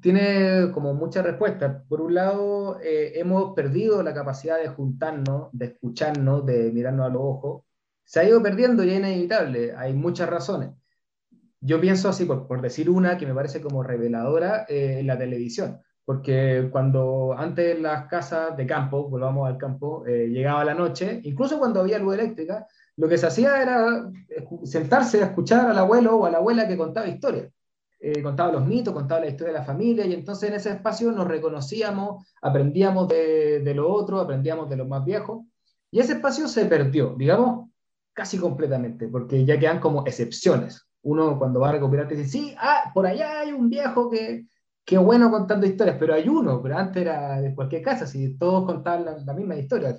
tiene 0.02 0.72
como 0.74 0.94
muchas 0.94 1.26
respuestas. 1.26 1.84
Por 1.88 2.02
un 2.02 2.14
lado, 2.14 2.80
eh, 2.82 3.14
hemos 3.16 3.54
perdido 3.54 4.04
la 4.04 4.14
capacidad 4.14 4.58
de 4.58 4.70
juntarnos, 4.70 5.50
de 5.52 5.66
escucharnos, 5.66 6.46
de 6.46 6.72
mirarnos 6.72 7.06
a 7.06 7.10
los 7.10 7.22
ojos. 7.22 7.64
Se 8.06 8.20
ha 8.20 8.24
ido 8.24 8.42
perdiendo 8.42 8.84
y 8.84 8.92
es 8.92 9.00
inevitable. 9.00 9.74
Hay 9.76 9.94
muchas 9.94 10.30
razones. 10.30 10.72
Yo 11.60 11.82
pienso 11.82 12.10
así, 12.10 12.26
por, 12.26 12.48
por 12.48 12.62
decir 12.62 12.90
una 12.90 13.18
que 13.18 13.26
me 13.26 13.34
parece 13.34 13.62
como 13.62 13.84
reveladora, 13.84 14.66
eh, 14.70 15.02
la 15.04 15.18
televisión. 15.18 15.80
Porque 16.06 16.70
cuando 16.72 17.36
antes 17.38 17.80
las 17.82 18.08
casas 18.08 18.56
de 18.56 18.66
campo, 18.66 19.10
volvamos 19.10 19.48
al 19.48 19.58
campo, 19.58 20.06
llegaba 20.06 20.64
la 20.64 20.74
noche, 20.74 21.20
incluso 21.24 21.60
cuando 21.60 21.82
había 21.82 22.00
luz 22.00 22.14
eléctrica, 22.14 22.66
lo 22.96 23.10
que 23.10 23.18
se 23.18 23.28
hacía 23.28 23.62
era 23.62 24.10
sentarse 24.64 25.22
a 25.22 25.26
escuchar 25.26 25.70
al 25.70 25.78
abuelo 25.78 26.16
o 26.16 26.26
a 26.26 26.32
la 26.32 26.38
abuela 26.38 26.66
que 26.66 26.78
contaba 26.78 27.08
historias. 27.08 27.52
Eh, 28.00 28.22
contaba 28.22 28.52
los 28.52 28.66
mitos, 28.66 28.94
contaba 28.94 29.22
la 29.22 29.28
historia 29.28 29.54
de 29.54 29.60
la 29.60 29.66
familia, 29.66 30.06
y 30.06 30.14
entonces 30.14 30.50
en 30.50 30.56
ese 30.56 30.70
espacio 30.70 31.12
nos 31.12 31.28
reconocíamos, 31.28 32.26
aprendíamos 32.42 33.08
de, 33.08 33.62
de 33.62 33.74
lo 33.74 33.92
otro, 33.92 34.20
aprendíamos 34.20 34.70
de 34.70 34.78
los 34.78 34.88
más 34.88 35.04
viejos, 35.04 35.46
y 35.90 36.00
ese 36.00 36.14
espacio 36.14 36.48
se 36.48 36.66
perdió, 36.66 37.16
digamos, 37.18 37.70
casi 38.14 38.38
completamente, 38.38 39.08
porque 39.08 39.44
ya 39.46 39.60
quedan 39.60 39.80
como 39.80 40.06
excepciones. 40.06 40.87
Uno 41.04 41.38
cuando 41.38 41.60
va 41.60 41.70
a 41.70 41.74
recuperar 41.74 42.08
dice, 42.08 42.26
sí, 42.26 42.56
ah, 42.60 42.92
por 42.94 43.06
allá 43.08 43.40
hay 43.42 43.54
un 43.54 43.70
viejo 43.70 44.10
que, 44.10 44.48
qué 44.86 44.98
bueno 44.98 45.32
contando 45.32 45.66
historias, 45.66 45.98
pero 46.00 46.14
hay 46.14 46.28
uno, 46.30 46.62
pero 46.62 46.78
antes 46.78 47.02
era 47.02 47.42
de 47.42 47.54
cualquier 47.56 47.82
casa, 47.82 48.08
si 48.08 48.38
todos 48.38 48.66
contaban 48.66 49.06
la, 49.06 49.18
la 49.18 49.34
misma 49.34 49.56
historia. 49.56 49.98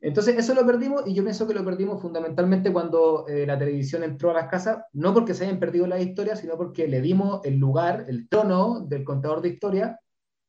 Entonces, 0.00 0.36
eso 0.38 0.54
lo 0.54 0.64
perdimos 0.64 1.02
y 1.06 1.14
yo 1.14 1.24
pienso 1.24 1.46
que 1.46 1.54
lo 1.54 1.64
perdimos 1.64 2.00
fundamentalmente 2.00 2.72
cuando 2.72 3.26
eh, 3.26 3.44
la 3.46 3.58
televisión 3.58 4.04
entró 4.04 4.30
a 4.30 4.34
las 4.34 4.48
casas, 4.48 4.84
no 4.92 5.12
porque 5.12 5.34
se 5.34 5.44
hayan 5.44 5.58
perdido 5.58 5.86
las 5.88 6.00
historias, 6.00 6.40
sino 6.40 6.56
porque 6.56 6.86
le 6.86 7.00
dimos 7.00 7.40
el 7.44 7.58
lugar, 7.58 8.06
el 8.08 8.28
tono 8.28 8.80
del 8.80 9.04
contador 9.04 9.42
de 9.42 9.48
historia 9.48 9.98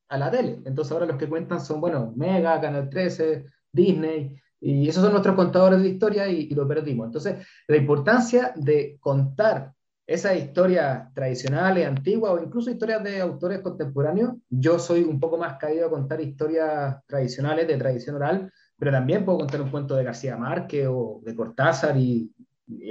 a 0.10 0.18
la 0.18 0.30
tele. 0.30 0.62
Entonces, 0.66 0.92
ahora 0.92 1.08
los 1.08 1.18
que 1.18 1.28
cuentan 1.30 1.60
son, 1.62 1.82
bueno, 1.82 2.14
Mega, 2.16 2.62
Canal 2.62 2.90
13, 2.90 3.46
Disney, 3.72 4.36
y 4.62 4.88
esos 4.88 5.04
son 5.04 5.12
nuestros 5.12 5.36
contadores 5.36 5.82
de 5.82 5.90
historia 5.90 6.28
y, 6.28 6.50
lo 6.50 6.68
perdimos. 6.68 7.08
Entonces, 7.08 7.48
la 7.68 7.78
importancia 7.78 8.54
de 8.56 8.98
contar 9.00 9.74
esas 10.06 10.38
historias 10.38 11.14
tradicionales, 11.14 11.88
antiguas 11.88 12.34
o 12.34 12.44
incluso 12.44 12.72
historias 12.72 13.04
de 13.04 13.22
autores 13.22 13.60
contemporáneos, 13.60 14.34
yo 14.50 14.80
soy 14.80 15.04
un 15.04 15.20
poco 15.20 15.38
más 15.38 15.58
caído 15.58 15.88
a 15.88 15.90
contar 15.92 16.20
historias 16.20 16.98
tradicionales 17.06 17.68
de 17.68 17.78
tradición 17.78 18.16
oral 18.16 18.52
pero 18.80 18.92
también 18.92 19.26
puedo 19.26 19.40
contar 19.40 19.62
un 19.62 19.70
cuento 19.70 19.96
de 19.96 20.06
García 20.06 20.38
Márquez 20.38 20.88
o 20.90 21.22
de 21.24 21.36
Cortázar 21.36 21.98
y, 21.98 22.34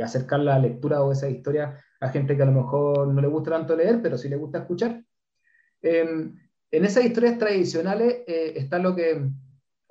acercar 0.03 0.41
la 0.41 0.59
lectura 0.59 1.03
o 1.03 1.13
esa 1.13 1.29
historia 1.29 1.77
a 2.01 2.09
gente 2.09 2.37
que 2.37 2.43
a 2.43 2.47
lo 2.47 2.51
mejor 2.51 3.07
no 3.07 3.21
le 3.21 3.29
gusta 3.29 3.53
tanto 3.53 3.77
leer, 3.77 4.03
pero 4.03 4.19
sí 4.19 4.29
le 4.29 4.35
gusta 4.35 4.59
escuchar. 4.59 5.05
Em, 5.81 6.35
en 6.73 6.85
esas 6.85 7.05
historias 7.05 7.39
tradicionales 7.39 8.25
eh, 8.27 8.55
está 8.57 8.81
lo 8.81 8.97
que 8.97 9.31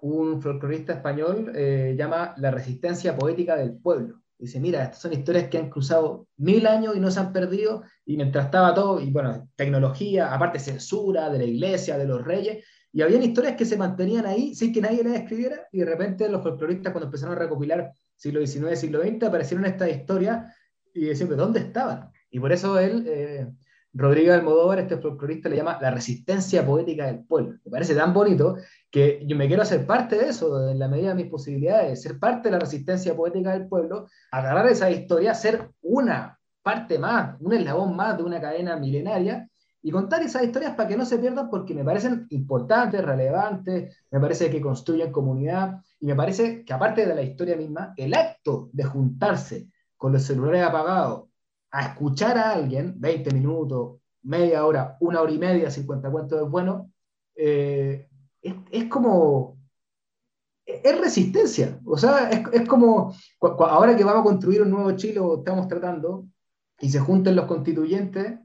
un 0.01 0.41
folclorista 0.41 0.93
español 0.93 1.51
eh, 1.55 1.95
llama 1.97 2.33
la 2.37 2.51
resistencia 2.51 3.15
poética 3.15 3.55
del 3.55 3.77
pueblo. 3.77 4.21
Dice, 4.39 4.59
mira, 4.59 4.83
estas 4.83 4.99
son 5.01 5.13
historias 5.13 5.49
que 5.49 5.57
han 5.57 5.69
cruzado 5.69 6.27
mil 6.37 6.67
años 6.67 6.95
y 6.95 6.99
no 6.99 7.09
se 7.09 7.19
han 7.19 7.33
perdido, 7.33 7.83
y 8.05 8.17
mientras 8.17 8.45
estaba 8.45 8.73
todo, 8.75 9.01
y 9.01 9.09
bueno, 9.09 9.49
tecnología, 9.55 10.31
aparte 10.31 10.59
censura 10.59 11.29
de 11.31 11.39
la 11.39 11.45
iglesia, 11.45 11.97
de 11.97 12.05
los 12.05 12.23
reyes, 12.23 12.63
y 12.91 13.01
habían 13.01 13.23
historias 13.23 13.55
que 13.55 13.65
se 13.65 13.77
mantenían 13.77 14.27
ahí 14.27 14.53
sin 14.53 14.71
que 14.71 14.81
nadie 14.81 15.03
las 15.03 15.15
escribiera, 15.15 15.67
y 15.71 15.79
de 15.79 15.85
repente 15.85 16.29
los 16.29 16.43
folcloristas 16.43 16.91
cuando 16.93 17.07
empezaron 17.07 17.35
a 17.35 17.39
recopilar 17.39 17.91
siglo 18.15 18.45
XIX, 18.45 18.79
siglo 18.79 19.01
XX, 19.01 19.23
aparecieron 19.23 19.65
estas 19.65 19.89
historias 19.89 20.53
y 20.93 21.05
decían, 21.05 21.35
¿dónde 21.35 21.59
estaban? 21.59 22.11
Y 22.29 22.39
por 22.39 22.51
eso 22.51 22.79
él, 22.79 23.05
eh, 23.07 23.47
Rodrigo 23.93 24.33
Almodóvar, 24.33 24.79
este 24.79 24.97
folclorista, 24.97 25.49
le 25.49 25.55
llama 25.55 25.79
la 25.81 25.91
resistencia 25.91 26.65
poética 26.65 27.07
del 27.07 27.23
pueblo. 27.23 27.57
Me 27.65 27.71
parece 27.71 27.95
tan 27.95 28.13
bonito 28.13 28.57
que 28.91 29.23
yo 29.25 29.35
me 29.35 29.47
quiero 29.47 29.63
hacer 29.63 29.85
parte 29.85 30.17
de 30.17 30.29
eso, 30.29 30.69
en 30.69 30.77
la 30.77 30.87
medida 30.87 31.09
de 31.09 31.23
mis 31.23 31.31
posibilidades, 31.31 32.01
ser 32.01 32.19
parte 32.19 32.49
de 32.49 32.53
la 32.53 32.59
resistencia 32.59 33.15
poética 33.15 33.53
del 33.53 33.67
pueblo, 33.67 34.07
agarrar 34.31 34.67
esa 34.67 34.91
historia, 34.91 35.33
ser 35.33 35.71
una 35.81 36.37
parte 36.61 36.99
más, 36.99 37.39
un 37.39 37.53
eslabón 37.53 37.95
más 37.95 38.17
de 38.17 38.23
una 38.23 38.41
cadena 38.41 38.75
milenaria 38.75 39.49
y 39.81 39.89
contar 39.89 40.21
esas 40.21 40.43
historias 40.43 40.75
para 40.75 40.89
que 40.89 40.97
no 40.97 41.05
se 41.05 41.17
pierdan 41.17 41.49
porque 41.49 41.73
me 41.73 41.85
parecen 41.85 42.27
importantes, 42.29 43.03
relevantes, 43.03 43.95
me 44.11 44.19
parece 44.19 44.49
que 44.49 44.59
construyen 44.59 45.11
comunidad 45.11 45.81
y 45.99 46.07
me 46.07 46.15
parece 46.15 46.65
que 46.65 46.73
aparte 46.73 47.05
de 47.05 47.15
la 47.15 47.21
historia 47.21 47.55
misma, 47.55 47.93
el 47.95 48.13
acto 48.13 48.69
de 48.73 48.83
juntarse 48.83 49.69
con 49.95 50.11
los 50.11 50.23
celulares 50.23 50.63
apagados 50.63 51.29
a 51.71 51.81
escuchar 51.87 52.37
a 52.37 52.51
alguien, 52.51 52.93
20 52.97 53.31
minutos, 53.33 53.99
media 54.23 54.65
hora, 54.65 54.97
una 54.99 55.21
hora 55.21 55.31
y 55.31 55.37
media, 55.37 55.71
50 55.71 56.11
cuentos 56.11 56.41
es 56.41 56.49
bueno, 56.49 56.91
eh, 57.35 58.07
es, 58.41 58.55
es, 58.71 58.85
como... 58.85 59.57
Es 60.65 60.99
resistencia, 60.99 61.79
o 61.85 61.97
sea, 61.97 62.29
es, 62.29 62.41
es 62.51 62.67
como 62.67 63.13
ahora 63.41 63.95
que 63.95 64.03
vamos 64.03 64.21
a 64.21 64.25
construir 64.25 64.61
un 64.61 64.71
nuevo 64.71 64.91
Chile, 64.97 65.21
estamos 65.37 65.67
tratando, 65.69 66.25
y 66.79 66.89
se 66.89 66.99
junten 66.99 67.35
los 67.35 67.45
constituyentes, 67.45 68.39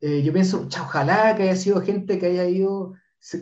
eh, 0.00 0.22
yo 0.22 0.32
pienso, 0.32 0.66
ojalá 0.80 1.36
que 1.36 1.44
haya 1.44 1.56
sido 1.56 1.82
gente 1.82 2.18
que 2.18 2.26
haya 2.26 2.46
ido 2.46 2.94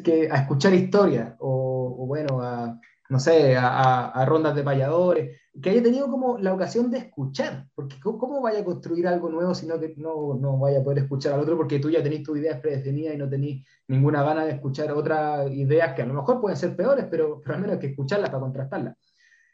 que, 0.04 0.28
a 0.30 0.38
escuchar 0.38 0.74
historias, 0.74 1.34
o, 1.38 2.04
bueno, 2.06 2.40
a, 2.42 2.78
no 3.08 3.20
sé, 3.20 3.56
a, 3.56 4.08
a, 4.08 4.26
rondas 4.26 4.56
de 4.56 4.64
payadores, 4.64 5.38
que 5.60 5.70
haya 5.70 5.82
tenido 5.82 6.10
como 6.10 6.38
la 6.38 6.52
ocasión 6.52 6.90
de 6.90 6.98
escuchar, 6.98 7.66
porque 7.74 7.96
¿cómo, 8.00 8.40
vaya 8.40 8.60
a 8.60 8.64
construir 8.64 9.06
algo 9.06 9.28
nuevo 9.28 9.54
si 9.54 9.66
no, 9.66 9.78
que 9.78 9.94
no, 9.96 10.34
no 10.40 10.58
vaya 10.58 10.80
a 10.80 10.82
poder 10.82 10.98
escuchar 10.98 11.32
al 11.32 11.40
otro 11.40 11.56
porque 11.56 11.78
tú 11.78 11.90
ya 11.90 12.02
tenés 12.02 12.22
tus 12.22 12.38
ideas 12.38 12.60
predefinidas 12.60 13.14
y 13.14 13.18
no 13.18 13.28
tenés 13.28 13.64
ninguna 13.86 14.22
gana 14.22 14.44
de 14.44 14.52
escuchar 14.52 14.92
otras 14.92 15.50
ideas 15.50 15.94
que 15.94 16.02
a 16.02 16.06
lo 16.06 16.14
mejor 16.14 16.40
pueden 16.40 16.56
ser 16.56 16.76
peores, 16.76 17.06
pero, 17.10 17.40
pero 17.40 17.54
al 17.54 17.60
menos 17.60 17.74
hay 17.74 17.80
que 17.80 17.86
escucharlas 17.88 18.30
para 18.30 18.40
contrastarlas. 18.40 18.96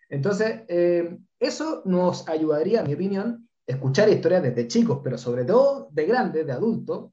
Entonces, 0.08 0.62
eh, 0.68 1.18
eso 1.38 1.82
nos 1.84 2.28
ayudaría, 2.28 2.80
en 2.80 2.87
mi 2.87 2.94
opinión, 2.94 3.49
escuchar 3.66 4.08
historias 4.08 4.42
desde 4.42 4.68
chicos, 4.68 5.00
pero 5.02 5.18
sobre 5.18 5.44
todo 5.44 5.88
de 5.90 6.06
grandes, 6.06 6.46
de 6.46 6.52
adultos, 6.52 7.11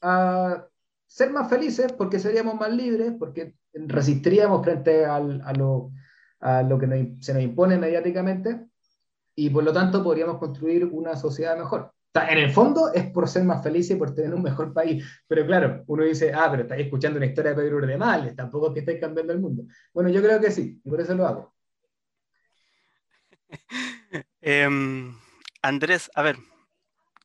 a 0.00 0.66
ser 1.06 1.30
más 1.30 1.50
felices 1.50 1.92
porque 1.92 2.18
seríamos 2.18 2.54
más 2.54 2.72
libres, 2.72 3.12
porque 3.18 3.54
resistiríamos 3.72 4.62
frente 4.64 5.04
a, 5.04 5.20
lo, 5.20 5.92
a 6.40 6.62
lo 6.62 6.78
que 6.78 7.16
se 7.20 7.34
nos 7.34 7.42
impone 7.42 7.78
mediáticamente 7.78 8.66
y 9.34 9.50
por 9.50 9.64
lo 9.64 9.72
tanto 9.72 10.02
podríamos 10.02 10.38
construir 10.38 10.84
una 10.86 11.16
sociedad 11.16 11.56
mejor. 11.56 11.92
en 12.14 12.38
el 12.38 12.50
fondo 12.50 12.92
es 12.92 13.10
por 13.10 13.28
ser 13.28 13.44
más 13.44 13.62
felices 13.62 13.96
y 13.96 13.98
por 13.98 14.14
tener 14.14 14.34
un 14.34 14.42
mejor 14.42 14.72
país. 14.72 15.04
Pero 15.26 15.46
claro, 15.46 15.84
uno 15.86 16.04
dice, 16.04 16.32
ah, 16.34 16.48
pero 16.50 16.64
estáis 16.64 16.84
escuchando 16.84 17.18
una 17.18 17.26
historia 17.26 17.54
de 17.54 17.62
Pedro 17.62 17.98
Males, 17.98 18.34
tampoco 18.36 18.68
es 18.68 18.74
que 18.74 18.80
estáis 18.80 19.00
cambiando 19.00 19.32
el 19.32 19.40
mundo. 19.40 19.64
Bueno, 19.94 20.10
yo 20.10 20.22
creo 20.22 20.40
que 20.40 20.50
sí, 20.50 20.80
y 20.84 20.90
por 20.90 21.00
eso 21.00 21.14
lo 21.14 21.26
hago. 21.26 21.54
Em, 24.42 25.14
Andrés, 25.62 26.10
a 26.14 26.22
ver, 26.22 26.36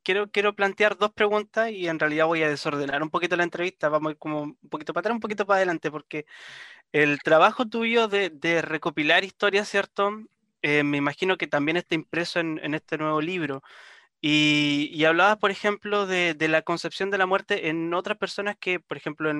quiero, 0.03 0.29
quiero 0.29 0.55
plantear 0.55 0.97
dos 0.97 1.11
preguntas 1.11 1.71
y 1.71 1.87
en 1.87 1.99
realidad 1.99 2.27
voy 2.27 2.43
a 2.43 2.49
desordenar 2.49 3.01
un 3.01 3.09
poquito 3.09 3.35
la 3.35 3.43
entrevista, 3.43 3.89
vamos 3.89 4.09
a 4.09 4.11
ir 4.11 4.17
como 4.17 4.41
un 4.43 4.57
poquito 4.69 4.93
para 4.93 5.01
atrás, 5.01 5.15
un 5.15 5.19
poquito 5.19 5.45
para 5.45 5.57
adelante, 5.57 5.91
porque 5.91 6.25
el 6.91 7.19
trabajo 7.19 7.65
tuyo 7.67 8.07
de, 8.07 8.61
recopilar 8.61 9.23
historias, 9.23 9.69
¿cierto? 9.69 10.11
Eh, 10.61 10.83
me 10.83 10.97
imagino 10.97 11.37
que 11.37 11.47
también 11.47 11.77
está 11.77 11.95
impreso 11.95 12.39
en, 12.39 12.73
este 12.73 12.97
nuevo 12.97 13.21
libro. 13.21 13.63
Y, 14.21 15.03
hablabas, 15.05 15.37
por 15.37 15.51
ejemplo, 15.51 16.07
de, 16.07 16.35
la 16.49 16.61
concepción 16.63 17.11
de 17.11 17.17
la 17.17 17.25
muerte 17.27 17.69
en 17.69 17.93
otras 17.93 18.17
personas 18.17 18.55
que, 18.59 18.79
por 18.79 18.97
ejemplo, 18.97 19.31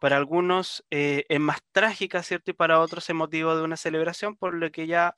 para 0.00 0.16
algunos 0.16 0.84
eh, 0.90 1.24
es 1.28 1.40
más 1.40 1.60
trágica, 1.72 2.22
¿cierto? 2.22 2.50
Y 2.50 2.54
para 2.54 2.80
otros 2.80 3.08
es 3.08 3.14
motivo 3.16 3.56
de 3.56 3.62
una 3.62 3.76
celebración, 3.76 4.36
por 4.36 4.54
lo 4.54 4.70
que 4.70 4.86
ya 4.86 5.14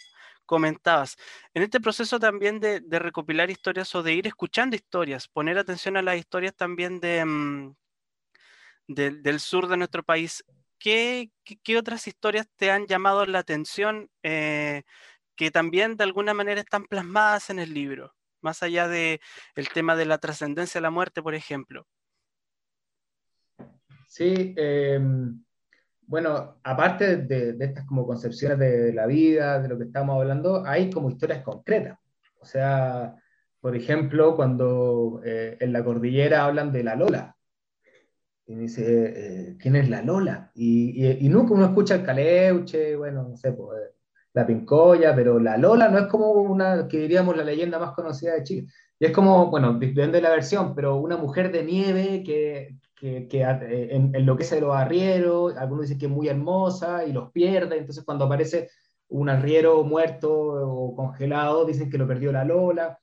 comentabas. 0.47 1.17
En 1.55 1.63
este 1.63 1.81
proceso 1.81 2.19
también 2.19 2.61
de, 2.61 2.81
recopilar 2.99 3.51
historias 3.51 3.95
o 3.95 4.03
de 4.03 4.15
ir 4.15 4.27
escuchando 4.27 4.77
historias, 4.77 5.29
poner 5.29 5.59
atención 5.59 5.97
a 5.97 6.03
las 6.03 6.17
historias 6.17 6.55
también 6.55 7.01
mm, 7.03 7.75
del 8.87 9.41
sur 9.41 9.69
de 9.69 9.77
nuestro 9.77 10.03
país, 10.03 10.45
¿qué, 10.79 11.31
otras 11.79 12.07
historias 12.07 12.49
te 12.57 12.71
han 12.71 12.87
llamado 12.87 13.27
la 13.27 13.41
atención 13.41 14.11
eh, 14.23 14.83
que 15.35 15.51
también 15.51 15.97
de 15.97 16.05
alguna 16.05 16.35
manera 16.35 16.61
están 16.61 16.85
plasmadas 16.85 17.51
en 17.51 17.59
el 17.59 17.75
libro? 17.75 18.15
Más 18.41 18.63
allá 18.63 18.89
del 18.89 19.21
el 19.55 19.69
tema 19.71 19.97
de 19.97 20.07
la 20.07 20.19
trascendencia 20.19 20.79
de 20.79 20.83
la 20.83 20.91
muerte, 20.91 21.23
por 21.23 21.35
ejemplo. 21.35 21.87
Sí, 24.07 24.55
em, 24.57 25.43
bueno, 26.07 26.61
aparte 26.63 27.17
de, 27.17 27.57
estas 27.59 27.85
como 27.87 28.07
concepciones 28.07 28.59
de 28.59 28.93
la 28.93 29.07
vida, 29.07 29.61
de 29.61 29.69
lo 29.69 29.77
que 29.77 29.85
estamos 29.85 30.21
hablando, 30.21 30.65
hay 30.65 30.91
como 30.91 31.11
historias 31.11 31.43
concretas. 31.43 31.99
O 32.41 32.45
sea, 32.47 33.17
por 33.61 33.75
ejemplo, 33.75 34.37
cuando 34.37 35.21
eh, 35.25 35.57
en 35.61 35.73
la 35.73 35.85
cordillera 35.85 36.45
hablan 36.45 36.73
de 36.73 36.85
la 36.85 36.95
Lola, 36.95 37.36
y 38.47 38.55
dice, 38.55 38.85
eh, 39.49 39.57
¿quién 39.59 39.77
es 39.77 39.89
la 39.89 40.03
Lola? 40.03 40.51
Y, 40.55 41.29
nunca 41.29 41.55
uno 41.55 41.67
escucha 41.67 41.97
el 41.97 42.05
caleuche, 42.05 42.97
bueno, 42.97 43.25
no 43.25 43.37
sé, 43.37 43.53
pues, 43.53 43.81
la 44.33 44.47
pincoya, 44.47 45.15
pero 45.15 45.41
la 45.41 45.57
Lola 45.57 45.89
no 45.89 45.99
es 45.99 46.07
como 46.07 46.33
una, 46.33 46.87
que 46.89 46.99
diríamos, 46.99 47.37
la 47.37 47.45
leyenda 47.45 47.79
más 47.79 47.93
conocida 47.93 48.35
de 48.35 48.45
Chile. 48.45 48.69
Y 48.99 49.07
es 49.07 49.13
como, 49.13 49.51
bueno, 49.51 49.75
depende 49.75 50.19
de 50.19 50.23
la 50.23 50.31
versión, 50.31 50.75
pero 50.75 50.97
una 50.97 51.17
mujer 51.17 51.51
de 51.53 51.65
nieve 51.65 52.23
que, 52.25 52.79
que, 52.95 53.29
que 53.29 53.43
eh, 53.43 53.89
en, 53.95 54.15
enloquece 54.15 54.57
de 54.57 54.61
los 54.63 54.75
arrieros, 54.77 55.57
algunos 55.57 55.83
dicen 55.85 55.99
que 55.99 56.07
es 56.07 56.13
muy 56.13 56.29
hermosa 56.29 57.05
y 57.05 57.13
los 57.13 57.31
pierde, 57.33 57.79
entonces 57.79 58.05
cuando 58.05 58.27
aparece 58.27 58.71
un 59.09 59.29
arriero 59.29 59.83
muerto 59.85 60.33
o 60.33 60.95
congelado, 60.95 61.65
dicen 61.65 61.91
que 61.91 61.99
lo 61.99 62.07
perdió 62.07 62.33
la 62.33 62.45
Lola. 62.45 62.99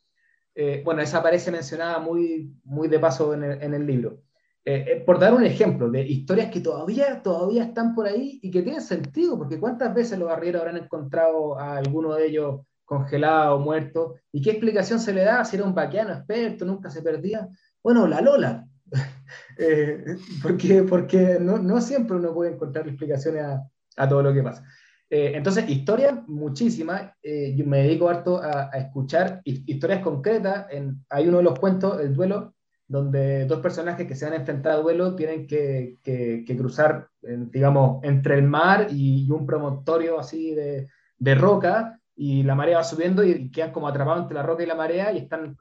Eh, 0.55 0.81
bueno, 0.85 1.01
esa 1.01 1.19
aparece 1.19 1.51
mencionada 1.51 1.99
muy, 1.99 2.53
muy 2.63 2.87
de 2.87 2.99
paso 2.99 3.33
en 3.33 3.43
el, 3.43 3.61
en 3.61 3.73
el 3.73 3.85
libro. 3.87 4.19
Eh, 4.65 5.03
por 5.05 5.19
dar 5.19 5.33
un 5.33 5.43
ejemplo 5.43 5.89
de 5.89 6.07
historias 6.07 6.49
que 6.49 6.61
todavía, 6.61 7.21
todavía 7.21 7.65
están 7.65 7.93
por 7.93 8.07
ahí 8.07 8.39
y 8.41 8.49
que 8.49 8.61
tienen 8.61 8.81
sentido, 8.81 9.37
porque 9.37 9.59
cuántas 9.59 9.93
veces 9.93 10.17
los 10.17 10.31
arrieros 10.31 10.61
habrán 10.61 10.81
encontrado 10.81 11.59
a 11.59 11.75
alguno 11.77 12.15
de 12.15 12.27
ellos 12.27 12.61
congelado, 12.85 13.59
muerto, 13.59 14.15
y 14.31 14.41
qué 14.41 14.51
explicación 14.51 14.99
se 14.99 15.13
le 15.13 15.23
da 15.23 15.43
si 15.43 15.57
era 15.57 15.65
un 15.65 15.75
vaqueano 15.75 16.13
experto, 16.13 16.63
nunca 16.63 16.89
se 16.89 17.01
perdía. 17.01 17.49
Bueno, 17.81 18.07
la 18.07 18.21
Lola, 18.21 18.65
eh, 19.57 20.15
porque, 20.41 20.83
porque 20.83 21.37
no, 21.41 21.57
no, 21.57 21.81
siempre 21.81 22.15
uno 22.15 22.33
puede 22.33 22.53
encontrar 22.53 22.87
explicaciones 22.87 23.43
a, 23.43 23.67
a 23.97 24.07
todo 24.07 24.23
lo 24.23 24.33
que 24.33 24.43
pasa. 24.43 24.63
Eh, 25.09 25.33
entonces, 25.35 25.69
historias 25.69 26.27
muchísimas. 26.27 27.11
Eh, 27.21 27.53
yo 27.55 27.65
me 27.65 27.83
dedico 27.83 28.09
harto 28.09 28.41
a, 28.41 28.69
a 28.73 28.77
escuchar 28.79 29.41
historias 29.43 30.01
concretas. 30.01 30.67
En, 30.71 31.03
hay 31.09 31.27
uno 31.27 31.37
de 31.37 31.43
los 31.43 31.59
cuentos, 31.59 31.99
El 32.01 32.15
Duelo, 32.15 32.52
donde 32.93 33.45
dos 33.45 33.59
personajes 33.59 34.07
que 34.07 34.13
se 34.13 34.27
han 34.27 34.35
enfrentado 34.35 34.79
a 34.79 34.83
duelo 34.83 35.15
tienen 35.15 35.47
que, 35.47 35.97
que, 36.03 36.55
cruzar, 36.55 37.09
digamos, 37.23 38.03
entre 38.03 38.35
el 38.35 38.43
mar 38.43 38.85
y, 38.91 39.27
un 39.31 39.47
promontorio 39.47 40.19
así 40.19 40.53
de, 40.53 40.87
de, 41.17 41.33
roca, 41.33 41.99
y 42.15 42.43
la 42.43 42.53
marea 42.53 42.77
va 42.77 42.83
subiendo 42.83 43.23
y, 43.23 43.49
quedan 43.49 43.71
como 43.71 43.87
atrapados 43.87 44.21
entre 44.21 44.35
la 44.35 44.43
roca 44.43 44.61
y 44.61 44.67
la 44.67 44.75
marea 44.75 45.11
y 45.11 45.17
están 45.17 45.57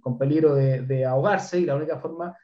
con 0.00 0.18
peligro 0.18 0.54
de, 0.54 0.82
de, 0.82 1.04
ahogarse, 1.04 1.58
y 1.58 1.64
la 1.64 1.74
única 1.74 1.98
forma 1.98 2.36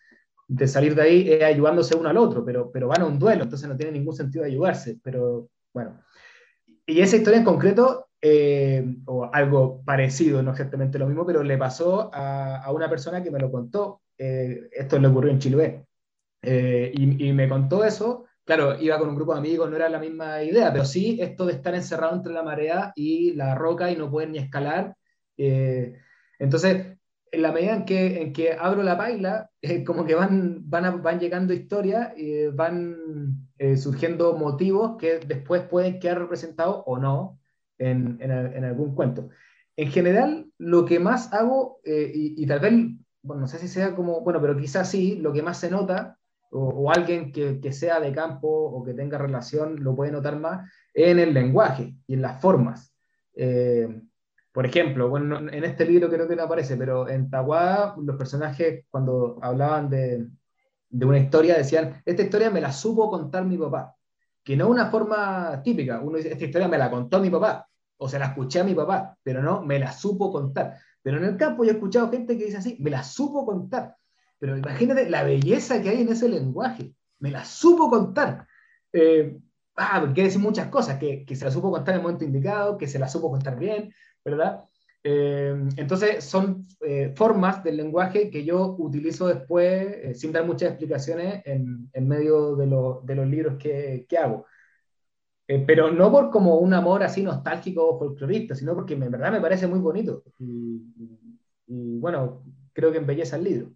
de 0.49 0.67
salir 0.67 0.97
de 0.97 1.03
ahí 1.03 1.33
es 1.33 1.45
ayudándose 1.45 1.97
uno 1.97 2.09
al 2.09 2.17
otro, 2.17 2.45
pero, 2.45 2.73
pero 2.73 2.89
van 2.89 3.03
a 3.03 3.07
un 3.07 3.21
duelo, 3.21 3.45
entonces 3.45 3.69
no 3.69 3.77
tiene 3.77 3.93
ningún 3.93 4.17
sentido 4.17 4.45
ayudarse. 4.45 4.99
Pero 5.01 5.49
bueno. 5.73 6.01
Y 6.85 7.01
esa 7.01 7.17
historia 7.17 7.39
en 7.39 7.45
concreto, 7.45 8.09
eh, 8.21 8.85
o 9.07 9.31
algo 9.33 9.81
parecido, 9.85 10.43
no 10.43 10.51
exactamente 10.51 10.99
lo 10.99 11.07
mismo, 11.07 11.25
pero 11.25 11.45
le 11.45 11.57
pasó 11.57 12.11
a, 12.13 12.65
a 12.65 12.73
una 12.73 12.91
persona 12.91 13.23
que 13.23 13.31
me 13.31 13.39
lo 13.39 13.53
contó. 13.53 14.01
Eh, 14.19 14.69
esto 14.73 14.99
le 14.99 15.09
ocurrió 15.09 15.31
en 15.31 15.39
Chiloé. 15.39 15.87
Eh, 16.43 16.93
y, 16.95 17.29
y, 17.29 17.33
me 17.33 17.49
contó 17.49 17.85
eso. 17.85 18.27
Claro, 18.45 18.79
iba 18.81 18.99
con 18.99 19.09
un 19.09 19.17
grupo 19.17 19.33
de 19.33 19.39
amigos, 19.39 19.71
no 19.71 19.77
era 19.77 19.89
la 19.89 19.99
misma 19.99 20.43
idea, 20.43 20.73
pero 20.73 20.85
sí 20.85 21.19
esto 21.21 21.47
de 21.47 21.55
estar 21.55 21.75
encerrado 21.75 22.15
entre 22.15 22.33
la 22.33 22.43
marea 22.43 22.93
y 22.95 23.33
la 23.33 23.55
roca 23.55 23.91
y 23.91 23.97
no 23.97 24.11
poder 24.11 24.29
ni 24.31 24.39
escalar. 24.39 24.95
entonces, 26.39 26.95
en 27.35 27.43
la 27.43 27.53
medida 27.53 27.75
en 27.75 27.85
que, 27.85 28.23
en 28.23 28.33
que 28.33 28.53
abro 28.53 28.83
la 28.83 28.97
paila, 28.97 29.51
eh, 29.63 29.85
como 29.85 30.05
que 30.07 30.15
van, 30.15 30.69
van, 30.69 31.03
van 31.03 31.21
llegando 31.21 31.53
historias, 31.53 32.17
y 32.17 32.47
van 32.49 32.97
eh, 33.59 33.77
surgiendo 33.77 34.37
motivos 34.37 34.97
que 34.99 35.19
después 35.19 35.63
pueden 35.63 35.99
quedar 35.99 36.19
representados 36.19 36.83
o 36.87 36.99
no 36.99 37.39
en, 37.79 38.19
en, 38.21 38.65
algún 38.65 38.95
cuento. 38.95 39.29
En 39.77 39.91
general, 39.91 40.47
lo 40.59 40.85
que 40.85 41.01
más 41.01 41.33
hago, 41.33 41.81
eh, 41.85 42.11
y, 42.15 42.47
tal 42.47 42.61
vez, 42.61 42.73
bueno, 43.25 43.43
no 43.43 43.49
sé 43.49 43.59
si 43.59 43.69
sea 43.69 43.95
como, 43.97 44.21
bueno, 44.21 44.41
pero 44.41 44.57
quizás 44.57 44.89
sí, 44.89 45.17
lo 45.17 45.33
que 45.33 45.43
más 45.43 45.59
se 45.59 45.71
nota, 45.71 46.19
o, 46.51 46.91
alguien 46.93 47.33
que, 47.33 47.59
que, 47.61 47.73
sea 47.73 47.99
de 47.99 48.13
campo 48.13 48.49
o 48.49 48.85
que 48.85 48.95
tenga 48.95 49.19
relación 49.19 49.83
lo 49.83 49.97
puede 49.97 50.13
notar 50.13 50.39
más, 50.39 50.71
en 50.95 51.19
el 51.19 51.35
lenguaje 51.35 51.97
y 52.07 52.15
en 52.15 52.23
las 52.23 52.41
formas. 52.41 52.95
Por 54.55 54.67
ejemplo, 54.67 55.09
bueno, 55.09 55.39
en 55.39 55.65
este 55.65 55.85
libro 55.85 56.09
creo 56.09 56.29
que 56.29 56.37
no 56.37 56.45
aparece, 56.45 56.77
pero 56.77 57.09
en 57.09 57.29
Tahuada 57.29 57.97
los 58.01 58.15
personajes 58.15 58.85
cuando 58.89 59.37
hablaban 59.43 59.91
de, 59.91 60.29
de, 60.91 61.07
una 61.07 61.19
historia 61.19 61.57
decían, 61.57 62.01
esta 62.07 62.23
historia 62.23 62.51
me 62.51 62.61
la 62.61 62.71
supo 62.71 63.11
contar 63.11 63.45
mi 63.45 63.59
papá, 63.59 63.97
que 64.45 64.57
no 64.57 64.69
una 64.69 64.93
forma 64.93 65.61
típica, 65.65 65.99
uno 66.01 66.19
dice, 66.19 66.31
esta 66.31 66.45
historia 66.45 66.69
me 66.69 66.79
la 66.79 66.89
contó 66.89 67.19
mi 67.19 67.31
papá, 67.31 67.67
o 67.97 68.09
se 68.09 68.17
la 68.17 68.27
escuché 68.27 68.61
a 68.61 68.65
mi 68.65 68.77
papá, 68.77 69.19
pero 69.25 69.43
no, 69.43 69.61
me 69.61 69.81
la 69.81 69.91
supo 69.91 70.31
contar. 70.31 70.79
Pero 71.05 71.19
en 71.19 71.25
el 71.25 71.37
campo 71.37 71.65
yo 71.65 71.71
he 71.71 71.75
escuchado 71.75 72.11
gente 72.11 72.39
que 72.39 72.47
dice 72.47 72.57
así, 72.57 72.79
me 72.81 72.91
la 72.91 73.05
supo 73.05 73.45
contar. 73.45 73.95
Pero 74.39 74.57
imagínate 74.57 75.11
la 75.11 75.23
belleza 75.23 75.83
que 75.83 75.91
hay 75.91 76.01
en 76.01 76.09
ese 76.09 76.31
lenguaje, 76.31 76.95
me 77.19 77.31
la 77.31 77.45
supo 77.45 77.91
contar. 77.91 78.49
Eh, 78.91 79.39
ah, 79.77 80.01
quiere 80.15 80.29
decir 80.29 80.41
muchas 80.41 80.69
cosas, 80.69 80.99
que, 80.99 81.27
que 81.27 81.37
se 81.37 81.45
la 81.45 81.51
supo 81.51 81.71
contar 81.71 81.95
en 81.95 82.01
el 82.01 82.03
momento 82.03 82.25
indicado, 82.25 82.79
que 82.79 82.89
se 82.89 82.99
la 82.99 83.07
supo 83.07 83.31
contar 83.31 83.59
bien, 83.59 83.93
¿verdad? 84.25 84.65
Eh, 85.07 85.55
entonces 85.77 86.25
son 86.25 86.65
eh, 86.81 87.13
formas 87.15 87.63
del 87.63 87.77
lenguaje 87.77 88.31
que 88.31 88.43
yo 88.43 88.75
utilizo 88.79 89.29
después, 89.29 89.99
eh, 90.03 90.15
sin 90.15 90.33
dar 90.33 90.47
muchas 90.47 90.71
explicaciones, 90.71 91.43
en, 91.45 92.09
medio 92.09 92.57
de, 92.57 92.67
los 92.67 93.29
libros 93.29 93.59
que 93.59 94.07
hago. 94.19 94.47
Pero 95.47 95.91
no 95.91 96.11
por 96.11 96.31
como 96.31 96.57
un 96.59 96.73
amor 96.75 97.03
así 97.03 97.23
nostálgico 97.23 97.89
o 97.89 97.99
folclorista, 97.99 98.55
sino 98.55 98.75
porque 98.75 98.95
en 98.95 99.11
verdad 99.11 99.33
me 99.33 99.41
parece 99.41 99.67
muy 99.67 99.79
bonito. 99.81 100.25
Y, 100.39 100.83
y, 101.67 101.99
bueno, 101.99 102.45
creo 102.73 102.91
que 102.93 102.99
embelleza 102.99 103.37
el 103.37 103.45
libro. 103.45 103.71